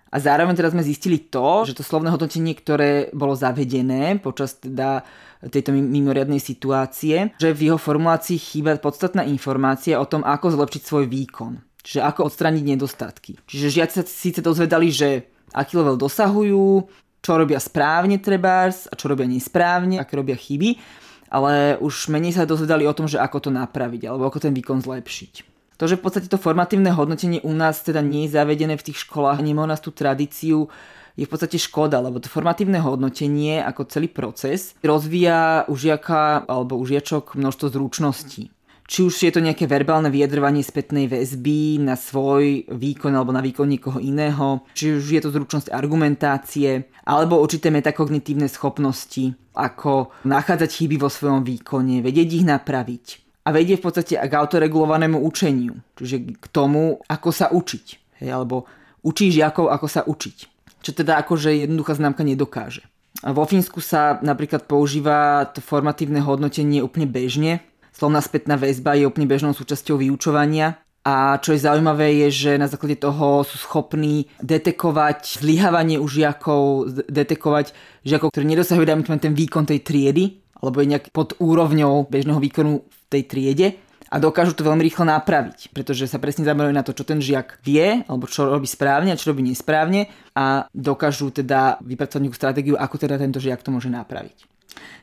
A 0.07 0.17
zároveň 0.23 0.55
teraz 0.55 0.71
sme 0.71 0.85
zistili 0.85 1.19
to, 1.27 1.67
že 1.67 1.75
to 1.75 1.83
slovné 1.83 2.07
hodnotenie, 2.07 2.55
ktoré 2.55 3.11
bolo 3.11 3.35
zavedené 3.35 4.19
počas 4.23 4.55
teda 4.55 5.03
tejto 5.43 5.75
mimoriadnej 5.75 6.41
situácie, 6.41 7.35
že 7.37 7.53
v 7.53 7.71
jeho 7.71 7.79
formulácii 7.79 8.39
chýba 8.39 8.79
podstatná 8.79 9.21
informácia 9.27 9.99
o 9.99 10.09
tom, 10.09 10.25
ako 10.25 10.55
zlepšiť 10.55 10.81
svoj 10.81 11.05
výkon. 11.05 11.61
Čiže 11.83 12.03
ako 12.03 12.27
odstrániť 12.27 12.63
nedostatky. 12.63 13.39
Čiže 13.47 13.79
žiaci 13.79 13.93
sa 14.01 14.03
síce 14.03 14.39
dozvedali, 14.43 14.91
že 14.91 15.29
aký 15.55 15.79
level 15.79 15.95
dosahujú, 15.95 16.89
čo 17.23 17.31
robia 17.35 17.59
správne 17.63 18.19
trebárs 18.19 18.91
a 18.91 18.93
čo 18.95 19.07
robia 19.07 19.27
nesprávne, 19.27 19.99
aké 19.99 20.19
robia 20.19 20.35
chyby, 20.35 20.79
ale 21.31 21.75
už 21.79 22.11
menej 22.11 22.35
sa 22.39 22.47
dozvedali 22.47 22.87
o 22.87 22.95
tom, 22.95 23.07
že 23.07 23.19
ako 23.19 23.47
to 23.47 23.49
napraviť 23.51 24.07
alebo 24.07 24.27
ako 24.27 24.47
ten 24.47 24.55
výkon 24.55 24.79
zlepšiť. 24.79 25.56
To, 25.77 25.85
že 25.85 25.97
v 25.97 26.03
podstate 26.09 26.25
to 26.25 26.41
formatívne 26.41 26.89
hodnotenie 26.89 27.37
u 27.45 27.53
nás 27.53 27.85
teda 27.85 28.01
nie 28.01 28.25
je 28.25 28.33
zavedené 28.33 28.81
v 28.81 28.85
tých 28.89 29.05
školách, 29.05 29.45
nemá 29.45 29.65
u 29.65 29.69
nás 29.69 29.77
tú 29.77 29.93
tradíciu, 29.93 30.65
je 31.17 31.25
v 31.25 31.31
podstate 31.33 31.57
škoda, 31.57 31.97
lebo 32.01 32.21
to 32.21 32.29
formatívne 32.29 32.77
hodnotenie 32.81 33.61
ako 33.61 33.89
celý 33.89 34.09
proces 34.09 34.77
rozvíja 34.85 35.65
u 35.65 35.73
žiaka 35.73 36.45
alebo 36.45 36.77
u 36.77 36.85
žiačok 36.85 37.33
množstvo 37.33 37.73
zručností. 37.73 38.53
Či 38.87 39.03
už 39.03 39.13
je 39.19 39.31
to 39.35 39.43
nejaké 39.43 39.67
verbálne 39.67 40.07
vyjadrovanie 40.07 40.63
spätnej 40.63 41.11
väzby 41.11 41.83
na 41.83 41.99
svoj 41.99 42.71
výkon 42.71 43.11
alebo 43.11 43.35
na 43.35 43.43
výkon 43.43 43.67
niekoho 43.67 43.99
iného, 43.99 44.63
či 44.71 44.95
už 44.95 45.03
je 45.11 45.21
to 45.27 45.29
zručnosť 45.35 45.75
argumentácie, 45.75 46.87
alebo 47.03 47.43
určité 47.43 47.67
metakognitívne 47.67 48.47
schopnosti, 48.47 49.35
ako 49.59 50.15
nachádzať 50.23 50.69
chyby 50.71 50.95
vo 51.03 51.11
svojom 51.11 51.43
výkone, 51.43 51.99
vedieť 51.99 52.29
ich 52.39 52.45
napraviť 52.47 53.26
a 53.47 53.55
vedie 53.55 53.79
v 53.79 53.87
podstate 53.87 54.19
k 54.19 54.33
autoregulovanému 54.35 55.23
učeniu, 55.23 55.79
čiže 55.95 56.35
k 56.35 56.45
tomu, 56.51 56.99
ako 57.07 57.29
sa 57.31 57.47
učiť. 57.47 58.19
Hej, 58.19 58.29
alebo 58.35 58.67
učí 59.07 59.31
žiakov, 59.31 59.71
ako 59.71 59.87
sa 59.87 60.03
učiť. 60.03 60.37
Čo 60.83 60.91
teda 60.91 61.15
akože 61.23 61.55
jednoduchá 61.63 61.95
známka 61.95 62.27
nedokáže. 62.27 62.83
A 63.23 63.31
vo 63.31 63.47
Fínsku 63.47 63.79
sa 63.79 64.19
napríklad 64.19 64.67
používa 64.67 65.47
to 65.55 65.63
formatívne 65.63 66.19
hodnotenie 66.19 66.83
úplne 66.83 67.07
bežne. 67.07 67.63
Slovná 67.95 68.19
spätná 68.19 68.59
väzba 68.59 68.99
je 68.99 69.07
úplne 69.07 69.25
bežnou 69.25 69.55
súčasťou 69.55 69.97
vyučovania. 69.97 70.83
A 71.07 71.39
čo 71.39 71.55
je 71.55 71.63
zaujímavé 71.63 72.27
je, 72.27 72.51
že 72.51 72.51
na 72.59 72.67
základe 72.67 72.99
toho 72.99 73.47
sú 73.47 73.55
schopní 73.63 74.27
detekovať 74.43 75.39
zlyhávanie 75.39 75.95
u 75.95 76.03
žiakov, 76.03 76.91
detekovať 77.07 77.71
žiakov, 78.03 78.35
ktorí 78.35 78.43
nedosahujú 78.43 78.85
ten 79.23 79.31
výkon 79.31 79.63
tej 79.63 79.87
triedy, 79.87 80.43
alebo 80.59 80.83
je 80.83 80.91
nejak 80.91 81.15
pod 81.15 81.39
úrovňou 81.39 82.11
bežného 82.11 82.43
výkonu 82.43 82.83
tej 83.07 83.23
triede 83.27 83.67
a 84.07 84.23
dokážu 84.23 84.55
to 84.55 84.63
veľmi 84.63 84.79
rýchlo 84.87 85.03
napraviť, 85.03 85.75
pretože 85.75 86.07
sa 86.07 86.19
presne 86.19 86.47
zamerajú 86.47 86.71
na 86.71 86.83
to, 86.83 86.95
čo 86.95 87.03
ten 87.03 87.19
žiak 87.19 87.59
vie, 87.63 88.07
alebo 88.07 88.23
čo 88.27 88.47
robí 88.47 88.67
správne 88.67 89.11
a 89.11 89.19
čo 89.19 89.35
robí 89.35 89.43
nesprávne 89.43 90.07
a 90.31 90.67
dokážu 90.71 91.31
teda 91.31 91.83
vypracovať 91.83 92.21
nejakú 92.23 92.37
stratégiu, 92.39 92.75
ako 92.79 92.95
teda 92.95 93.19
tento 93.19 93.43
žiak 93.43 93.59
to 93.59 93.71
môže 93.71 93.91
napraviť. 93.91 94.47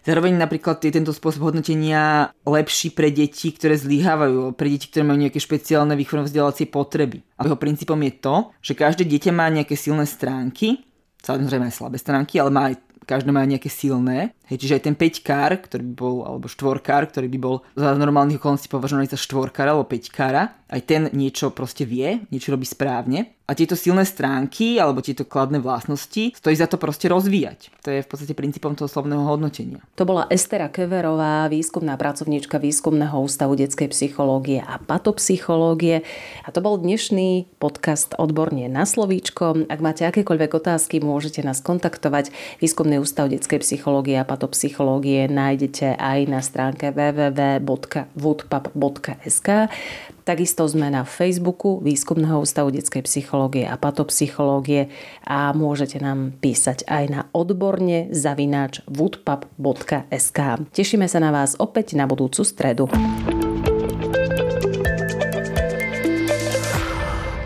Zároveň 0.06 0.36
napríklad 0.38 0.78
je 0.84 0.92
tento 0.94 1.10
spôsob 1.10 1.50
hodnotenia 1.50 2.30
lepší 2.46 2.94
pre 2.94 3.10
deti, 3.10 3.50
ktoré 3.50 3.74
zlyhávajú, 3.74 4.54
pre 4.54 4.68
deti, 4.70 4.86
ktoré 4.86 5.02
majú 5.02 5.18
nejaké 5.26 5.40
špeciálne 5.40 5.98
výchovno 5.98 6.28
vzdelávacie 6.28 6.70
potreby. 6.70 7.24
A 7.40 7.48
jeho 7.48 7.58
princípom 7.58 7.98
je 7.98 8.12
to, 8.22 8.36
že 8.62 8.78
každé 8.78 9.08
dieťa 9.08 9.32
má 9.34 9.48
nejaké 9.50 9.74
silné 9.74 10.06
stránky, 10.06 10.84
samozrejme 11.24 11.72
aj 11.72 11.74
slabé 11.74 11.96
stránky, 11.98 12.38
ale 12.38 12.50
má 12.52 12.70
aj 12.70 12.76
každé 13.04 13.30
má 13.30 13.44
nejaké 13.44 13.68
silné. 13.70 14.34
Hej, 14.44 14.60
čiže 14.60 14.76
aj 14.76 14.84
ten 14.84 14.96
5 14.96 15.24
kár, 15.24 15.52
ktorý 15.56 15.84
by 15.88 15.94
bol, 15.96 16.16
alebo 16.28 16.46
štvorkár, 16.52 17.08
ktorý 17.08 17.32
by 17.32 17.38
bol 17.40 17.64
za 17.72 17.96
normálnych 17.96 18.36
okolností 18.36 18.68
považovaný 18.68 19.08
za 19.08 19.16
štvorkára 19.16 19.72
alebo 19.72 19.88
5 19.88 20.12
kára, 20.12 20.52
aj 20.68 20.80
ten 20.84 21.02
niečo 21.16 21.48
proste 21.54 21.88
vie, 21.88 22.28
niečo 22.28 22.52
robí 22.52 22.68
správne. 22.68 23.32
A 23.44 23.52
tieto 23.52 23.76
silné 23.76 24.08
stránky 24.08 24.80
alebo 24.80 25.04
tieto 25.04 25.28
kladné 25.28 25.60
vlastnosti 25.60 26.32
stojí 26.32 26.56
za 26.56 26.64
to 26.64 26.80
proste 26.80 27.12
rozvíjať. 27.12 27.76
To 27.84 27.92
je 27.92 28.00
v 28.00 28.08
podstate 28.08 28.32
princípom 28.32 28.72
toho 28.72 28.88
slovného 28.88 29.20
hodnotenia. 29.20 29.84
To 30.00 30.08
bola 30.08 30.24
Estera 30.32 30.72
Keverová, 30.72 31.52
výskumná 31.52 32.00
pracovníčka 32.00 32.56
Výskumného 32.56 33.12
ústavu 33.20 33.52
detskej 33.52 33.92
psychológie 33.92 34.64
a 34.64 34.80
patopsychológie. 34.80 36.08
A 36.40 36.48
to 36.56 36.64
bol 36.64 36.80
dnešný 36.80 37.52
podcast 37.60 38.16
Odborne 38.16 38.64
na 38.72 38.88
slovíčko. 38.88 39.68
Ak 39.68 39.80
máte 39.84 40.08
akékoľvek 40.08 40.64
otázky, 40.64 41.04
môžete 41.04 41.44
nás 41.44 41.60
kontaktovať. 41.60 42.32
Výskumný 42.64 42.93
ústav 43.00 43.28
detskej 43.30 43.58
psychológie 43.62 44.18
a 44.18 44.24
patopsychológie 44.28 45.28
nájdete 45.30 45.96
aj 45.98 46.26
na 46.30 46.40
stránke 46.42 46.90
www.woodpap.sk. 46.90 49.48
Takisto 50.24 50.64
sme 50.64 50.88
na 50.88 51.04
Facebooku 51.04 51.84
Výskumného 51.84 52.40
ústavu 52.40 52.72
detskej 52.72 53.04
psychológie 53.04 53.68
a 53.68 53.76
patopsychológie 53.76 54.88
a 55.20 55.52
môžete 55.52 56.00
nám 56.00 56.32
písať 56.40 56.88
aj 56.88 57.04
na 57.12 57.28
odborne 57.36 58.08
zavináč 58.08 58.80
woodpub.sk. 58.88 60.40
Tešíme 60.72 61.04
sa 61.04 61.20
na 61.20 61.28
vás 61.28 61.60
opäť 61.60 61.92
na 61.92 62.08
budúcu 62.08 62.40
stredu. 62.40 62.88